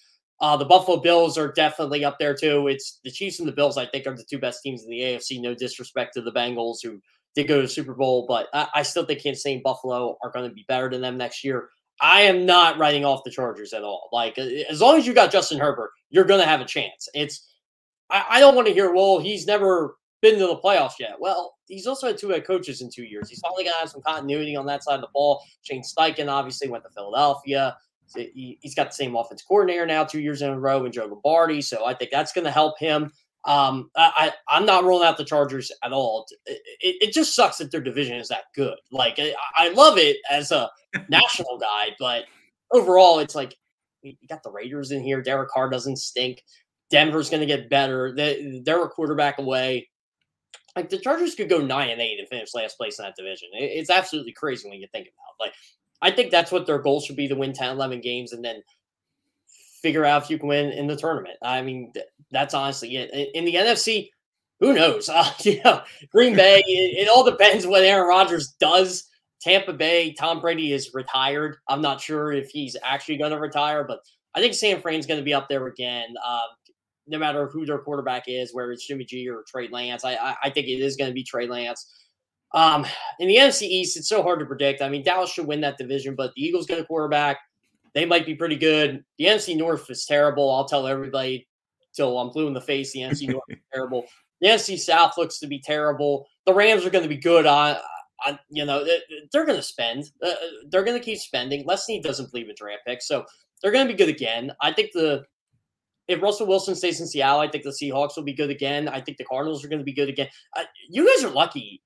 Uh, 0.41 0.57
the 0.57 0.65
Buffalo 0.65 0.99
Bills 0.99 1.37
are 1.37 1.53
definitely 1.53 2.05
up 2.05 2.19
there 2.19 2.35
too. 2.35 2.69
It's 2.69 3.01
the 3.03 3.11
Chiefs 3.11 3.41
and 3.41 3.49
the 3.49 3.53
Bills. 3.53 3.77
I 3.77 3.87
think 3.87 4.07
are 4.07 4.17
the 4.17 4.25
two 4.25 4.39
best 4.39 4.63
teams 4.63 4.85
in 4.85 4.91
the 4.91 5.01
AFC. 5.01 5.41
No 5.41 5.55
disrespect 5.55 6.15
to 6.15 6.23
the 6.23 6.33
Bengals 6.33 6.77
who 6.83 7.01
did 7.35 7.49
go 7.49 7.57
to 7.57 7.63
the 7.63 7.69
Super 7.69 7.95
Bowl, 7.95 8.25
but 8.27 8.49
I, 8.53 8.69
I 8.77 8.83
still 8.83 9.05
think 9.05 9.23
Kansas 9.23 9.43
City 9.43 9.57
and 9.57 9.63
Buffalo 9.63 10.17
are 10.23 10.31
going 10.31 10.49
to 10.49 10.55
be 10.55 10.65
better 10.69 10.89
than 10.89 11.01
them 11.01 11.17
next 11.17 11.43
year. 11.43 11.69
I 12.01 12.23
am 12.23 12.47
not 12.47 12.79
writing 12.79 13.05
off 13.05 13.25
the 13.25 13.31
Chargers 13.31 13.73
at 13.73 13.83
all. 13.83 14.09
Like 14.13 14.39
as 14.39 14.81
long 14.81 14.97
as 14.97 15.07
you 15.07 15.13
got 15.13 15.33
Justin 15.33 15.59
Herbert, 15.59 15.91
you're 16.11 16.25
going 16.25 16.41
to 16.41 16.47
have 16.47 16.61
a 16.61 16.65
chance. 16.65 17.09
It's 17.15 17.49
I, 18.11 18.25
I 18.31 18.41
don't 18.41 18.55
want 18.55 18.69
to 18.69 18.75
hear 18.75 18.95
well 18.95 19.19
he's 19.19 19.47
never 19.47 19.97
been 20.21 20.39
to 20.39 20.47
the 20.47 20.57
playoffs 20.57 20.99
yet. 20.99 21.17
Well, 21.19 21.57
he's 21.67 21.87
also 21.87 22.07
had 22.07 22.19
two 22.19 22.29
head 22.29 22.47
coaches 22.47 22.81
in 22.81 22.91
two 22.91 23.05
years. 23.05 23.29
He's 23.29 23.41
finally 23.41 23.65
going 23.65 23.75
to 23.75 23.81
have 23.81 23.91
some 23.91 24.03
continuity 24.03 24.57
on 24.57 24.67
that 24.67 24.83
side 24.83 24.97
of 24.97 25.01
the 25.01 25.09
ball. 25.13 25.43
Shane 25.63 25.83
Steichen 25.83 26.29
obviously 26.29 26.69
went 26.69 26.85
to 26.85 26.91
Philadelphia 26.91 27.77
he's 28.15 28.75
got 28.75 28.89
the 28.89 28.95
same 28.95 29.17
offense 29.17 29.43
coordinator 29.43 29.87
now 29.87 30.05
two 30.05 30.21
years 30.21 30.43
in 30.43 30.51
a 30.51 30.59
row 30.59 30.85
and 30.85 30.93
Joe 30.93 31.07
Lombardi. 31.07 31.63
So 31.63 31.85
I 31.85 31.95
think 31.95 32.11
that's 32.11 32.33
going 32.33 32.45
to 32.45 32.51
help 32.51 32.79
him. 32.79 33.13
Um, 33.45 33.91
I, 33.97 34.33
I, 34.49 34.57
am 34.59 34.67
not 34.67 34.85
rolling 34.85 35.07
out 35.07 35.17
the 35.17 35.25
Chargers 35.25 35.71
at 35.83 35.93
all. 35.93 36.27
It, 36.45 36.61
it, 36.81 36.97
it, 37.01 37.13
just 37.13 37.35
sucks 37.35 37.59
that 37.59 37.71
their 37.71 37.81
division 37.81 38.17
is 38.17 38.29
that 38.29 38.45
good. 38.55 38.77
Like 38.91 39.19
I, 39.19 39.35
I 39.57 39.69
love 39.71 39.97
it 39.97 40.17
as 40.29 40.51
a 40.51 40.69
national 41.09 41.59
guy, 41.59 41.95
but 41.99 42.25
overall, 42.73 43.21
it's 43.21 43.35
like 43.35 43.57
you 44.03 44.15
got 44.29 44.43
the 44.43 44.51
Raiders 44.51 44.91
in 44.91 45.03
here. 45.03 45.23
Derek 45.23 45.51
Carr 45.51 45.71
doesn't 45.71 45.97
stink. 45.97 46.43
Denver's 46.91 47.31
going 47.31 47.41
to 47.41 47.47
get 47.47 47.71
better. 47.71 48.15
They, 48.15 48.61
they're 48.65 48.85
a 48.85 48.89
quarterback 48.89 49.39
away. 49.39 49.89
Like 50.77 50.91
the 50.91 50.99
Chargers 50.99 51.35
could 51.35 51.49
go 51.49 51.59
nine 51.59 51.91
and 51.91 52.01
eight 52.01 52.19
and 52.19 52.29
finish 52.29 52.55
last 52.55 52.77
place 52.77 52.99
in 52.99 53.05
that 53.05 53.17
division. 53.17 53.49
It, 53.53 53.65
it's 53.65 53.91
absolutely 53.91 54.33
crazy 54.33 54.69
when 54.69 54.81
you 54.81 54.89
think 54.93 55.09
about. 55.09 55.35
It. 55.39 55.49
Like 55.49 55.55
I 56.01 56.11
think 56.11 56.31
that's 56.31 56.53
what 56.53 56.67
their 56.67 56.79
goal 56.79 57.01
should 57.01 57.17
be 57.17 57.29
to 57.29 57.35
win 57.35 57.53
10, 57.53 57.71
11 57.71 58.01
games 58.01 58.33
and 58.33 58.45
then 58.45 58.63
figure 59.83 60.05
out 60.05 60.23
if 60.23 60.31
you 60.31 60.39
can 60.39 60.49
win 60.49 60.71
in 60.71 60.87
the 60.87 60.97
tournament. 60.97 61.37
I 61.43 61.63
mean, 61.63 61.93
that's 62.31 62.55
honestly 62.55 62.97
it. 62.97 63.31
In 63.35 63.45
the 63.45 63.55
NFC, 63.55 64.11
who 64.61 64.75
knows? 64.75 65.09
Uh, 65.19 65.31
you 65.41 65.61
know, 65.65 65.83
Green 66.11 66.37
Bay, 66.37 66.59
it, 66.67 67.07
it 67.07 67.09
all 67.09 67.25
depends 67.25 67.67
what 67.67 67.83
Aaron 67.85 68.09
Rodgers 68.09 68.55
does. 68.61 69.05
Tampa 69.41 69.73
Bay, 69.73 70.13
Tom 70.13 70.41
Brady 70.41 70.73
is 70.73 70.95
retired. 70.95 71.57
I'm 71.69 71.81
not 71.81 72.01
sure 72.01 72.33
if 72.33 72.51
he's 72.51 72.77
actually 72.83 73.19
going 73.19 73.31
to 73.31 73.39
retire, 73.39 73.85
but 73.85 74.01
I 74.35 74.41
think 74.41 74.55
San 74.55 74.81
Fran's 74.81 75.07
going 75.07 75.21
to 75.21 75.25
be 75.25 75.35
up 75.35 75.49
there 75.49 75.67
again. 75.67 76.15
Uh, 76.25 76.41
no 77.07 77.19
matter 77.19 77.47
who 77.47 77.65
their 77.65 77.79
quarterback 77.79 78.25
is, 78.27 78.53
whether 78.53 78.73
it's 78.73 78.87
Jimmy 78.87 79.05
G 79.05 79.29
or 79.29 79.45
Trey 79.49 79.69
Lance, 79.69 80.05
I, 80.05 80.15
I, 80.15 80.37
I 80.45 80.51
think 80.51 80.67
it 80.67 80.81
is 80.81 80.97
going 80.97 81.09
to 81.11 81.15
be 81.15 81.23
Trey 81.23 81.47
Lance. 81.47 82.08
Um, 82.55 82.87
in 83.19 83.29
the 83.29 83.37
NFC 83.37 83.63
East, 83.63 83.97
it's 83.97 84.09
so 84.09 84.23
hard 84.23 84.41
to 84.41 84.47
predict. 84.47 84.81
I 84.81 84.89
mean, 84.89 85.03
Dallas 85.03 85.31
should 85.31 85.47
win 85.47 85.61
that 85.61 85.79
division, 85.79 86.15
but 86.15 86.33
the 86.35 86.43
Eagles 86.43 86.67
get 86.67 86.79
a 86.79 86.85
quarterback. 86.85 87.39
They 87.95 88.05
might 88.05 88.27
be 88.27 88.35
pretty 88.35 88.57
good. 88.57 89.05
The 89.19 89.27
NFC 89.27 89.57
North 89.57 89.91
is 89.91 90.07
terrible. 90.07 90.51
I'll 90.51 90.65
tell 90.65 90.87
everybody 90.87 91.47
till 91.95 92.19
I'm 92.19 92.31
blue 92.31 92.47
in 92.47 92.55
the 92.55 92.61
face. 92.61 92.93
The 92.93 93.01
NFC 93.01 93.29
North 93.29 93.45
is 93.49 93.59
terrible. 93.75 94.05
The 94.41 94.49
NFC 94.49 94.79
South 94.79 95.19
looks 95.19 95.39
to 95.41 95.47
be 95.47 95.61
terrible. 95.61 96.27
The 96.47 96.55
Rams 96.55 96.87
are 96.87 96.91
going 96.91 97.03
to 97.03 97.09
be 97.09 97.17
good 97.17 97.45
on, 97.45 97.77
on 98.27 98.39
you 98.51 98.65
know, 98.65 98.87
they're 99.33 99.45
going 99.45 99.59
to 99.59 99.63
spend. 99.63 100.05
Uh, 100.23 100.33
they're 100.71 100.85
going 100.85 100.99
to 100.99 101.05
keep 101.05 101.19
spending. 101.19 101.65
Les 101.67 101.85
Snead 101.85 102.03
doesn't 102.03 102.31
believe 102.31 102.49
in 102.49 102.55
draft 102.57 102.83
picks, 102.87 103.09
so 103.09 103.25
they're 103.63 103.73
going 103.73 103.87
to 103.87 103.93
be 103.93 103.99
good 103.99 104.09
again. 104.09 104.53
I 104.63 104.73
think 104.73 104.93
the 104.93 105.25
if 106.07 106.23
Russell 106.23 106.47
Wilson 106.47 106.75
stays 106.75 107.01
in 107.01 107.07
Seattle, 107.07 107.41
I 107.41 107.49
think 107.49 107.65
the 107.65 107.71
Seahawks 107.71 108.17
will 108.17 108.23
be 108.23 108.33
good 108.33 108.49
again. 108.49 108.89
I 108.89 109.01
think 109.01 109.19
the 109.19 109.25
Cardinals 109.25 109.63
are 109.63 109.69
going 109.69 109.81
to 109.81 109.85
be 109.85 109.93
good 109.93 110.09
again. 110.09 110.29
Uh, 110.57 110.65
you 110.89 111.07
guys 111.07 111.23
are 111.23 111.31
lucky 111.31 111.83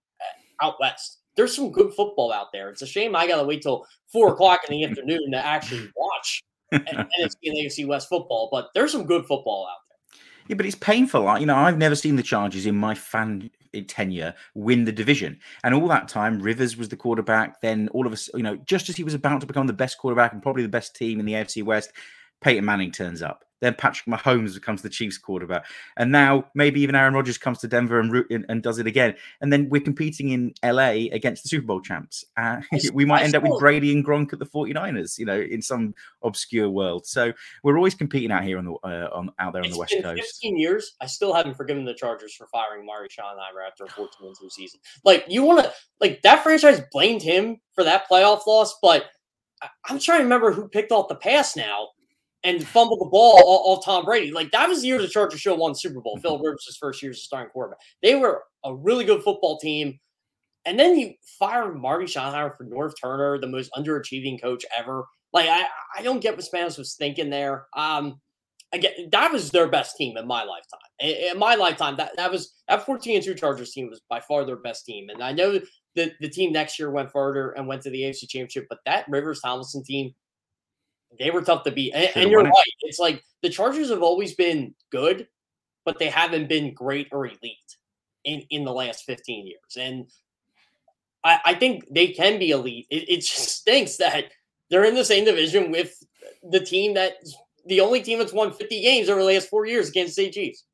out 0.62 0.80
west. 0.80 1.18
There's 1.36 1.54
some 1.54 1.72
good 1.72 1.94
football 1.94 2.32
out 2.32 2.52
there. 2.52 2.68
It's 2.68 2.82
a 2.82 2.86
shame 2.86 3.16
I 3.16 3.26
got 3.26 3.40
to 3.40 3.44
wait 3.44 3.62
till 3.62 3.86
four 4.12 4.32
o'clock 4.32 4.60
in 4.68 4.76
the 4.76 4.84
afternoon 4.84 5.32
to 5.32 5.38
actually 5.38 5.90
watch 5.96 6.42
NFC 6.72 7.36
and 7.44 7.56
AFC 7.56 7.86
West 7.86 8.08
football, 8.08 8.48
but 8.52 8.68
there's 8.74 8.92
some 8.92 9.04
good 9.04 9.26
football 9.26 9.66
out 9.70 9.78
there. 9.88 10.20
Yeah, 10.48 10.56
but 10.56 10.66
it's 10.66 10.74
painful. 10.74 11.38
You 11.38 11.46
know, 11.46 11.56
I've 11.56 11.78
never 11.78 11.94
seen 11.94 12.16
the 12.16 12.22
Chargers 12.22 12.66
in 12.66 12.76
my 12.76 12.94
fan 12.94 13.50
tenure 13.80 14.34
win 14.54 14.84
the 14.84 14.92
division. 14.92 15.38
And 15.64 15.74
all 15.74 15.88
that 15.88 16.08
time, 16.08 16.40
Rivers 16.40 16.76
was 16.76 16.90
the 16.90 16.96
quarterback. 16.96 17.60
Then 17.62 17.88
all 17.88 18.06
of 18.06 18.12
us, 18.12 18.28
you 18.34 18.42
know, 18.42 18.56
just 18.56 18.88
as 18.88 18.96
he 18.96 19.04
was 19.04 19.14
about 19.14 19.40
to 19.40 19.46
become 19.46 19.66
the 19.66 19.72
best 19.72 19.98
quarterback 19.98 20.32
and 20.32 20.42
probably 20.42 20.62
the 20.62 20.68
best 20.68 20.94
team 20.94 21.20
in 21.20 21.26
the 21.26 21.32
AFC 21.32 21.62
West, 21.62 21.92
Peyton 22.42 22.64
Manning 22.64 22.92
turns 22.92 23.22
up. 23.22 23.44
Then 23.62 23.74
Patrick 23.74 24.12
Mahomes 24.12 24.54
becomes 24.54 24.82
the 24.82 24.88
Chiefs 24.88 25.16
quarterback, 25.16 25.66
and 25.96 26.10
now 26.10 26.46
maybe 26.54 26.80
even 26.80 26.96
Aaron 26.96 27.14
Rodgers 27.14 27.38
comes 27.38 27.58
to 27.60 27.68
Denver 27.68 28.00
and, 28.00 28.12
and, 28.28 28.44
and 28.48 28.60
does 28.60 28.80
it 28.80 28.88
again. 28.88 29.14
And 29.40 29.52
then 29.52 29.68
we're 29.68 29.80
competing 29.80 30.30
in 30.30 30.52
LA 30.64 31.08
against 31.12 31.44
the 31.44 31.48
Super 31.48 31.68
Bowl 31.68 31.80
champs. 31.80 32.24
Uh, 32.36 32.60
we 32.92 33.04
might 33.04 33.22
end 33.22 33.36
up 33.36 33.44
with 33.44 33.58
Brady 33.60 33.92
and 33.92 34.04
Gronk 34.04 34.32
at 34.32 34.40
the 34.40 34.46
49ers, 34.46 35.16
you 35.16 35.24
know, 35.24 35.40
in 35.40 35.62
some 35.62 35.94
obscure 36.24 36.68
world. 36.68 37.06
So 37.06 37.32
we're 37.62 37.76
always 37.76 37.94
competing 37.94 38.32
out 38.32 38.42
here 38.42 38.58
on 38.58 38.64
the 38.64 38.72
uh, 38.82 39.10
on 39.14 39.30
out 39.38 39.52
there 39.52 39.62
on 39.62 39.66
it's 39.66 39.76
the 39.76 39.80
West 39.80 39.94
Coast. 40.02 40.20
15 40.20 40.58
years. 40.58 40.96
I 41.00 41.06
still 41.06 41.32
haven't 41.32 41.56
forgiven 41.56 41.84
the 41.84 41.94
Chargers 41.94 42.34
for 42.34 42.48
firing 42.48 42.84
Marty 42.84 43.14
Schottenheimer 43.14 43.64
after 43.64 43.84
a 43.84 43.88
14 43.88 44.08
win 44.20 44.50
season. 44.50 44.80
Like 45.04 45.24
you 45.28 45.44
want 45.44 45.62
to 45.62 45.72
like 46.00 46.20
that 46.22 46.42
franchise 46.42 46.82
blamed 46.90 47.22
him 47.22 47.58
for 47.74 47.84
that 47.84 48.08
playoff 48.10 48.44
loss, 48.48 48.76
but 48.82 49.06
I'm 49.88 50.00
trying 50.00 50.18
to 50.18 50.24
remember 50.24 50.50
who 50.50 50.68
picked 50.68 50.90
off 50.90 51.08
the 51.08 51.14
pass 51.14 51.56
now 51.56 51.88
and 52.44 52.66
fumbled 52.66 53.00
the 53.00 53.10
ball 53.10 53.40
off 53.44 53.84
Tom 53.84 54.04
Brady. 54.04 54.32
Like 54.32 54.50
that 54.50 54.68
was 54.68 54.82
the 54.82 54.88
year 54.88 55.00
the 55.00 55.08
Chargers 55.08 55.40
show 55.40 55.54
won 55.54 55.74
Super 55.74 56.00
Bowl. 56.00 56.18
Phil 56.20 56.38
Rivers' 56.42 56.76
first 56.80 57.02
year 57.02 57.12
as 57.12 57.18
a 57.18 57.20
starting 57.20 57.50
quarterback. 57.50 57.78
They 58.02 58.14
were 58.14 58.42
a 58.64 58.74
really 58.74 59.04
good 59.04 59.22
football 59.22 59.58
team. 59.58 59.98
and 60.64 60.78
then 60.78 60.98
you 60.98 61.14
fire 61.38 61.72
Marty 61.72 62.06
Schottenheimer 62.06 62.56
for 62.56 62.64
Norv 62.66 62.92
Turner, 63.00 63.38
the 63.38 63.46
most 63.46 63.70
underachieving 63.76 64.40
coach 64.40 64.64
ever. 64.76 65.04
Like 65.32 65.48
I, 65.48 65.66
I 65.98 66.02
don't 66.02 66.20
get 66.20 66.36
what 66.36 66.44
Spanos 66.44 66.78
was 66.78 66.94
thinking 66.94 67.30
there. 67.30 67.66
Um, 67.76 68.20
again, 68.72 68.92
that 69.12 69.32
was 69.32 69.50
their 69.50 69.68
best 69.68 69.96
team 69.96 70.16
in 70.16 70.26
my 70.26 70.44
lifetime. 70.44 70.80
In, 71.00 71.32
in 71.32 71.38
my 71.38 71.54
lifetime, 71.54 71.96
that 71.96 72.16
that 72.16 72.30
was 72.30 72.54
that 72.68 72.84
14 72.84 73.16
and 73.16 73.24
two 73.24 73.34
Chargers 73.34 73.72
team 73.72 73.88
was 73.88 74.00
by 74.08 74.20
far 74.20 74.44
their 74.44 74.56
best 74.56 74.84
team. 74.84 75.08
And 75.10 75.22
I 75.22 75.32
know 75.32 75.60
the 75.94 76.12
the 76.20 76.28
team 76.28 76.52
next 76.52 76.78
year 76.78 76.90
went 76.90 77.12
further 77.12 77.52
and 77.52 77.66
went 77.66 77.82
to 77.82 77.90
the 77.90 78.02
AFC 78.02 78.28
Championship, 78.28 78.66
but 78.68 78.78
that 78.86 79.06
Rivers 79.08 79.40
Tomlinson 79.40 79.84
team, 79.84 80.12
they 81.18 81.30
were 81.30 81.42
tough 81.42 81.64
to 81.64 81.70
beat. 81.70 81.92
And, 81.94 82.10
and 82.14 82.30
you're 82.30 82.42
right. 82.42 82.52
It. 82.52 82.88
It's 82.88 82.98
like 82.98 83.22
the 83.42 83.50
Chargers 83.50 83.90
have 83.90 84.02
always 84.02 84.34
been 84.34 84.74
good, 84.90 85.28
but 85.84 85.98
they 85.98 86.08
haven't 86.08 86.48
been 86.48 86.74
great 86.74 87.08
or 87.12 87.26
elite 87.26 87.76
in 88.24 88.42
in 88.50 88.64
the 88.64 88.72
last 88.72 89.04
15 89.04 89.46
years. 89.46 89.76
And 89.76 90.06
I, 91.24 91.40
I 91.44 91.54
think 91.54 91.86
they 91.90 92.08
can 92.08 92.38
be 92.38 92.50
elite. 92.50 92.86
It, 92.90 93.08
it 93.08 93.16
just 93.18 93.48
stinks 93.60 93.96
that 93.96 94.26
they're 94.70 94.84
in 94.84 94.94
the 94.94 95.04
same 95.04 95.24
division 95.24 95.70
with 95.70 96.02
the 96.50 96.60
team 96.60 96.94
that 96.94 97.14
the 97.66 97.80
only 97.80 98.02
team 98.02 98.18
that's 98.18 98.32
won 98.32 98.52
50 98.52 98.80
games 98.80 99.08
over 99.08 99.20
the 99.20 99.26
last 99.26 99.48
four 99.48 99.66
years 99.66 99.88
against 99.88 100.16
the 100.16 100.30
Chiefs. 100.30 100.64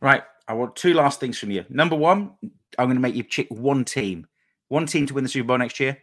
Right. 0.00 0.22
I 0.46 0.54
want 0.54 0.76
two 0.76 0.94
last 0.94 1.20
things 1.20 1.38
from 1.38 1.50
you. 1.50 1.64
Number 1.68 1.94
one, 1.94 2.32
I'm 2.78 2.86
going 2.86 2.96
to 2.96 3.00
make 3.00 3.14
you 3.14 3.24
pick 3.24 3.48
one 3.50 3.84
team, 3.84 4.26
one 4.68 4.86
team 4.86 5.06
to 5.06 5.14
win 5.14 5.24
the 5.24 5.30
Super 5.30 5.48
Bowl 5.48 5.58
next 5.58 5.78
year. 5.78 5.98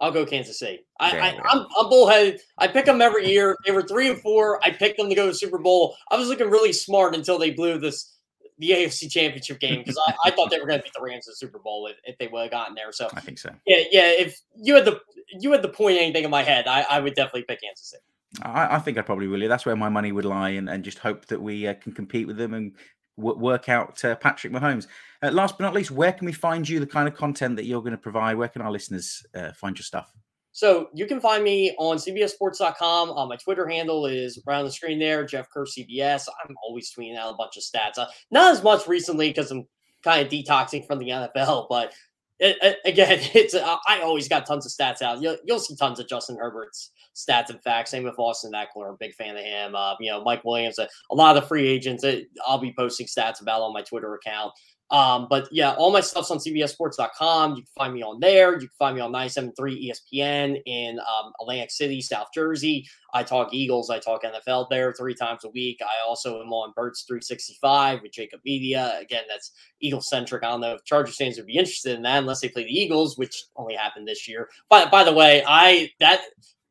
I'll 0.00 0.12
go 0.12 0.24
Kansas 0.24 0.58
City. 0.58 0.86
I, 1.00 1.18
I, 1.18 1.40
I'm, 1.44 1.66
I'm 1.76 1.88
bullheaded. 1.88 2.40
I 2.58 2.68
pick 2.68 2.84
them 2.84 3.00
every 3.00 3.28
year. 3.28 3.56
They 3.66 3.72
were 3.72 3.82
three 3.82 4.08
and 4.08 4.20
four. 4.20 4.60
I 4.64 4.70
picked 4.70 4.98
them 4.98 5.08
to 5.08 5.14
go 5.14 5.26
to 5.26 5.32
the 5.32 5.38
Super 5.38 5.58
Bowl. 5.58 5.96
I 6.10 6.16
was 6.16 6.28
looking 6.28 6.50
really 6.50 6.72
smart 6.72 7.14
until 7.14 7.38
they 7.38 7.50
blew 7.50 7.78
this 7.78 8.14
the 8.58 8.70
AFC 8.70 9.10
Championship 9.10 9.60
game 9.60 9.78
because 9.78 9.98
I, 10.06 10.14
I, 10.26 10.30
thought 10.32 10.50
they 10.50 10.58
were 10.58 10.66
going 10.66 10.80
to 10.80 10.82
beat 10.82 10.92
the 10.92 11.00
Rams 11.00 11.28
in 11.28 11.30
the 11.30 11.36
Super 11.36 11.60
Bowl 11.60 11.86
if, 11.86 11.96
if 12.04 12.18
they 12.18 12.26
would 12.26 12.42
have 12.42 12.50
gotten 12.50 12.74
there. 12.74 12.90
So 12.90 13.08
I 13.14 13.20
think 13.20 13.38
so. 13.38 13.50
Yeah, 13.66 13.84
yeah. 13.90 14.10
If 14.10 14.40
you 14.56 14.74
had 14.74 14.84
the 14.84 15.00
you 15.28 15.52
had 15.52 15.62
the 15.62 15.68
point 15.68 15.98
anything 15.98 16.24
in 16.24 16.30
my 16.30 16.42
head, 16.42 16.66
I, 16.66 16.84
I 16.90 17.00
would 17.00 17.14
definitely 17.14 17.42
pick 17.42 17.60
Kansas 17.62 17.90
City. 17.90 18.02
I, 18.42 18.76
I, 18.76 18.78
think 18.78 18.98
I 18.98 19.02
probably 19.02 19.26
will. 19.26 19.48
That's 19.48 19.64
where 19.64 19.76
my 19.76 19.88
money 19.88 20.12
would 20.12 20.24
lie, 20.24 20.50
and, 20.50 20.68
and 20.68 20.84
just 20.84 20.98
hope 20.98 21.26
that 21.26 21.40
we 21.40 21.66
uh, 21.66 21.74
can 21.74 21.92
compete 21.92 22.26
with 22.26 22.36
them 22.36 22.52
and 22.52 22.72
work 23.18 23.68
out 23.68 24.02
uh, 24.04 24.14
Patrick 24.16 24.52
Mahomes. 24.52 24.86
Uh, 25.22 25.30
last 25.30 25.58
but 25.58 25.64
not 25.64 25.74
least, 25.74 25.90
where 25.90 26.12
can 26.12 26.26
we 26.26 26.32
find 26.32 26.68
you? 26.68 26.80
The 26.80 26.86
kind 26.86 27.08
of 27.08 27.14
content 27.14 27.56
that 27.56 27.64
you're 27.64 27.80
going 27.80 27.92
to 27.92 27.98
provide. 27.98 28.36
Where 28.36 28.48
can 28.48 28.62
our 28.62 28.70
listeners 28.70 29.26
uh, 29.34 29.52
find 29.52 29.76
your 29.76 29.84
stuff? 29.84 30.12
So 30.52 30.88
you 30.92 31.06
can 31.06 31.20
find 31.20 31.44
me 31.44 31.74
on 31.78 31.98
CBSSports.com. 31.98 33.10
Uh, 33.10 33.26
my 33.26 33.36
Twitter 33.36 33.68
handle 33.68 34.06
is 34.06 34.42
around 34.46 34.64
the 34.64 34.72
screen 34.72 34.98
there, 34.98 35.24
Jeff 35.24 35.48
Kerr 35.50 35.66
CBS. 35.66 36.26
I'm 36.44 36.56
always 36.64 36.92
tweeting 36.92 37.16
out 37.16 37.32
a 37.32 37.36
bunch 37.36 37.56
of 37.56 37.62
stats. 37.62 37.98
Uh, 37.98 38.06
not 38.30 38.52
as 38.52 38.62
much 38.62 38.86
recently 38.88 39.28
because 39.28 39.50
I'm 39.50 39.66
kind 40.02 40.24
of 40.24 40.32
detoxing 40.32 40.86
from 40.86 40.98
the 40.98 41.10
NFL, 41.10 41.66
but 41.68 41.92
it, 42.38 42.56
it, 42.62 42.78
again, 42.84 43.20
it's 43.34 43.54
uh, 43.54 43.76
I 43.86 44.00
always 44.00 44.28
got 44.28 44.46
tons 44.46 44.66
of 44.66 44.72
stats 44.72 45.02
out. 45.02 45.20
You'll, 45.20 45.36
you'll 45.44 45.60
see 45.60 45.76
tons 45.76 46.00
of 46.00 46.08
Justin 46.08 46.36
Herbert's 46.36 46.90
stats 47.18 47.50
and 47.50 47.62
facts. 47.62 47.90
Same 47.90 48.04
with 48.04 48.18
Austin 48.18 48.52
Ekeler. 48.52 48.86
I'm 48.86 48.94
a 48.94 48.96
big 48.98 49.14
fan 49.14 49.36
of 49.36 49.42
him. 49.42 49.74
Uh, 49.74 49.94
you 50.00 50.10
know, 50.10 50.22
Mike 50.22 50.44
Williams. 50.44 50.78
Uh, 50.78 50.86
a 51.10 51.14
lot 51.14 51.36
of 51.36 51.42
the 51.42 51.48
free 51.48 51.66
agents. 51.66 52.04
I'll 52.46 52.58
be 52.58 52.74
posting 52.76 53.06
stats 53.06 53.42
about 53.42 53.62
on 53.62 53.72
my 53.72 53.82
Twitter 53.82 54.14
account. 54.14 54.52
Um, 54.90 55.26
but 55.28 55.48
yeah, 55.52 55.72
all 55.72 55.92
my 55.92 56.00
stuff's 56.00 56.30
on 56.30 56.38
CBSSports.com. 56.38 57.50
You 57.50 57.62
can 57.62 57.70
find 57.76 57.92
me 57.92 58.02
on 58.02 58.20
there. 58.20 58.54
You 58.54 58.60
can 58.60 58.76
find 58.78 58.96
me 58.96 59.02
on 59.02 59.12
973 59.12 59.92
ESPN 59.92 60.60
in 60.64 60.98
um, 60.98 61.32
Atlantic 61.40 61.70
City, 61.70 62.00
South 62.00 62.28
Jersey. 62.32 62.86
I 63.12 63.22
talk 63.22 63.52
Eagles, 63.52 63.90
I 63.90 63.98
talk 63.98 64.22
NFL 64.22 64.68
there 64.70 64.92
three 64.92 65.14
times 65.14 65.44
a 65.44 65.50
week. 65.50 65.78
I 65.82 66.06
also 66.06 66.40
am 66.40 66.52
on 66.52 66.72
Birds 66.74 67.04
365 67.06 68.00
with 68.02 68.12
Jakib 68.12 68.40
Media. 68.44 68.98
Again, 69.00 69.24
that's 69.28 69.52
Eagle 69.80 70.00
centric. 70.00 70.42
I 70.42 70.50
don't 70.50 70.60
know 70.60 70.74
if 70.74 70.84
Chargers 70.84 71.16
fans 71.16 71.36
would 71.36 71.46
be 71.46 71.56
interested 71.56 71.94
in 71.94 72.02
that 72.02 72.18
unless 72.18 72.40
they 72.40 72.48
play 72.48 72.64
the 72.64 72.78
Eagles, 72.78 73.18
which 73.18 73.44
only 73.56 73.74
happened 73.74 74.08
this 74.08 74.26
year. 74.26 74.48
But 74.70 74.90
by 74.90 75.04
the 75.04 75.12
way, 75.12 75.42
I 75.46 75.90
that 76.00 76.20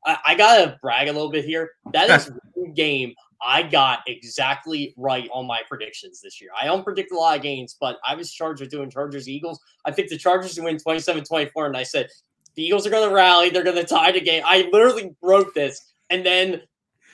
I, 0.08 0.18
I 0.26 0.36
gotta 0.36 0.80
brag 0.82 1.08
a 1.08 1.14
little 1.14 1.30
bit 1.30 1.46
here. 1.46 1.72
That 1.94 2.10
is 2.10 2.32
one 2.54 2.74
game 2.74 3.14
I 3.42 3.64
got 3.64 4.00
exactly 4.08 4.94
right 4.98 5.30
on 5.32 5.46
my 5.46 5.62
predictions 5.68 6.22
this 6.22 6.42
year. 6.42 6.50
I 6.60 6.66
don't 6.66 6.84
predict 6.84 7.12
a 7.12 7.15
lot 7.15 7.38
of 7.38 7.43
games, 7.43 7.76
but 7.80 7.98
I 8.06 8.15
was 8.15 8.32
charged 8.32 8.62
with 8.62 8.72
doing 8.72 8.89
Chargers 8.89 9.30
Eagles. 9.30 9.60
I 9.86 9.91
picked 9.91 10.10
the 10.10 10.17
Chargers 10.17 10.56
to 10.56 10.63
win 10.63 10.80
27 10.80 11.24
24, 11.24 11.67
and 11.67 11.78
I 11.78 11.84
said, 11.84 12.10
the 12.56 12.63
Eagles 12.63 12.88
are 12.88 12.89
going 12.89 13.08
to 13.08 13.13
rally. 13.13 13.50
They're 13.50 13.63
going 13.63 13.76
to 13.76 13.84
tie 13.84 14.12
the 14.12 14.20
game. 14.20 14.43
I 14.46 14.67
literally 14.72 15.15
wrote 15.22 15.54
this. 15.54 15.93
And 16.10 16.26
then 16.26 16.62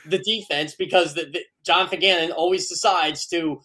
the 0.06 0.20
defense, 0.20 0.76
because 0.76 1.14
the, 1.14 1.26
the, 1.26 1.42
John 1.66 1.90
Gannon 1.90 2.32
always 2.32 2.70
decides 2.70 3.28
to 3.28 3.62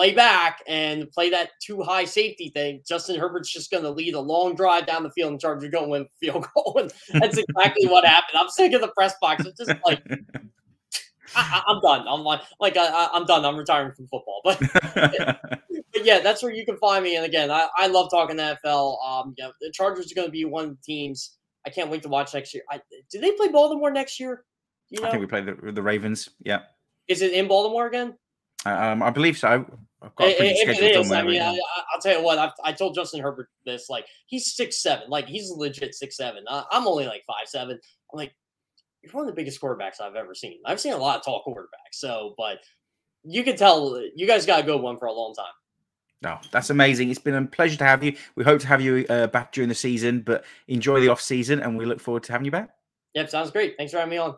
play 0.00 0.14
back 0.14 0.62
and 0.66 1.10
play 1.12 1.28
that 1.28 1.50
two 1.60 1.82
high 1.82 2.06
safety 2.06 2.48
thing. 2.48 2.80
Justin 2.88 3.20
Herbert's 3.20 3.52
just 3.52 3.70
going 3.70 3.82
to 3.82 3.90
lead 3.90 4.14
a 4.14 4.20
long 4.20 4.54
drive 4.54 4.86
down 4.86 5.02
the 5.02 5.10
field 5.10 5.32
and 5.32 5.38
Chargers 5.38 5.68
going 5.68 5.84
to 5.84 5.90
win 5.90 6.06
field 6.18 6.46
goal. 6.54 6.78
And 6.80 6.90
that's 7.20 7.36
exactly 7.36 7.86
what 7.86 8.06
happened. 8.06 8.38
I'm 8.38 8.48
sick 8.48 8.72
of 8.72 8.80
the 8.80 8.88
press 8.88 9.14
box. 9.20 9.44
It's 9.44 9.58
just 9.58 9.78
like 9.84 10.02
I, 11.36 11.62
am 11.68 11.80
done. 11.82 12.06
I'm 12.08 12.22
like, 12.22 12.40
like 12.60 12.78
I, 12.78 13.10
am 13.12 13.26
done. 13.26 13.44
I'm 13.44 13.58
retiring 13.58 13.92
from 13.92 14.06
football. 14.06 14.40
But, 14.42 14.58
but 14.94 16.02
yeah, 16.02 16.20
that's 16.20 16.42
where 16.42 16.52
you 16.52 16.64
can 16.64 16.78
find 16.78 17.04
me. 17.04 17.16
And 17.16 17.26
again, 17.26 17.50
I, 17.50 17.68
I 17.76 17.88
love 17.88 18.10
talking 18.10 18.38
NFL. 18.38 19.06
Um, 19.06 19.34
yeah, 19.36 19.50
the 19.60 19.70
Chargers 19.70 20.10
are 20.10 20.14
going 20.14 20.28
to 20.28 20.32
be 20.32 20.46
one 20.46 20.64
of 20.64 20.70
the 20.70 20.82
teams. 20.82 21.36
I 21.66 21.70
can't 21.70 21.90
wait 21.90 22.02
to 22.04 22.08
watch 22.08 22.32
next 22.32 22.54
year. 22.54 22.62
I, 22.70 22.80
do 23.10 23.20
they 23.20 23.32
play 23.32 23.48
Baltimore 23.48 23.90
next 23.90 24.18
year? 24.18 24.44
You 24.88 25.02
know? 25.02 25.08
I 25.08 25.10
think 25.10 25.20
we 25.20 25.26
play 25.26 25.42
the, 25.42 25.72
the 25.72 25.82
Ravens. 25.82 26.30
Yeah. 26.42 26.60
Is 27.06 27.20
it 27.20 27.34
in 27.34 27.48
Baltimore 27.48 27.86
again? 27.86 28.16
Um, 28.64 29.02
I 29.02 29.10
believe 29.10 29.36
so. 29.36 29.66
I've 30.02 30.14
got 30.14 30.28
if 30.28 30.40
it 30.40 30.96
is, 30.96 31.12
I 31.12 31.22
mean, 31.22 31.42
I, 31.42 31.50
will 31.52 32.00
tell 32.00 32.18
you 32.18 32.24
what. 32.24 32.38
I've, 32.38 32.52
i 32.64 32.72
told 32.72 32.94
Justin 32.94 33.20
Herbert 33.20 33.48
this. 33.66 33.90
Like, 33.90 34.06
he's 34.26 34.54
six 34.54 34.82
seven. 34.82 35.10
Like, 35.10 35.26
he's 35.26 35.50
legit 35.50 35.94
six 35.94 36.16
seven. 36.16 36.44
I'm 36.48 36.86
only 36.86 37.06
like 37.06 37.22
five 37.26 37.46
seven. 37.46 37.78
I'm 38.12 38.16
like, 38.16 38.34
you're 39.02 39.12
one 39.12 39.24
of 39.24 39.26
the 39.26 39.36
biggest 39.36 39.60
quarterbacks 39.60 40.00
I've 40.00 40.14
ever 40.14 40.34
seen. 40.34 40.58
I've 40.64 40.80
seen 40.80 40.94
a 40.94 40.98
lot 40.98 41.18
of 41.18 41.24
tall 41.24 41.42
quarterbacks. 41.46 41.92
So, 41.92 42.34
but 42.38 42.58
you 43.24 43.44
can 43.44 43.56
tell 43.56 44.02
you 44.14 44.26
guys 44.26 44.46
got 44.46 44.60
a 44.60 44.62
good 44.62 44.80
one 44.80 44.98
for 44.98 45.06
a 45.06 45.12
long 45.12 45.34
time. 45.34 45.52
No, 46.22 46.38
oh, 46.38 46.46
that's 46.52 46.68
amazing. 46.68 47.10
It's 47.10 47.18
been 47.18 47.34
a 47.34 47.46
pleasure 47.46 47.78
to 47.78 47.84
have 47.84 48.04
you. 48.04 48.14
We 48.36 48.44
hope 48.44 48.60
to 48.60 48.66
have 48.66 48.82
you 48.82 49.06
uh, 49.08 49.28
back 49.28 49.52
during 49.52 49.68
the 49.68 49.74
season, 49.74 50.20
but 50.20 50.44
enjoy 50.68 51.00
the 51.00 51.08
off 51.08 51.20
season, 51.20 51.60
and 51.60 51.78
we 51.78 51.86
look 51.86 51.98
forward 51.98 52.24
to 52.24 52.32
having 52.32 52.44
you 52.44 52.50
back. 52.50 52.70
Yep, 53.14 53.30
sounds 53.30 53.50
great. 53.50 53.74
Thanks 53.78 53.92
for 53.92 53.98
having 53.98 54.10
me 54.10 54.18
on. 54.18 54.36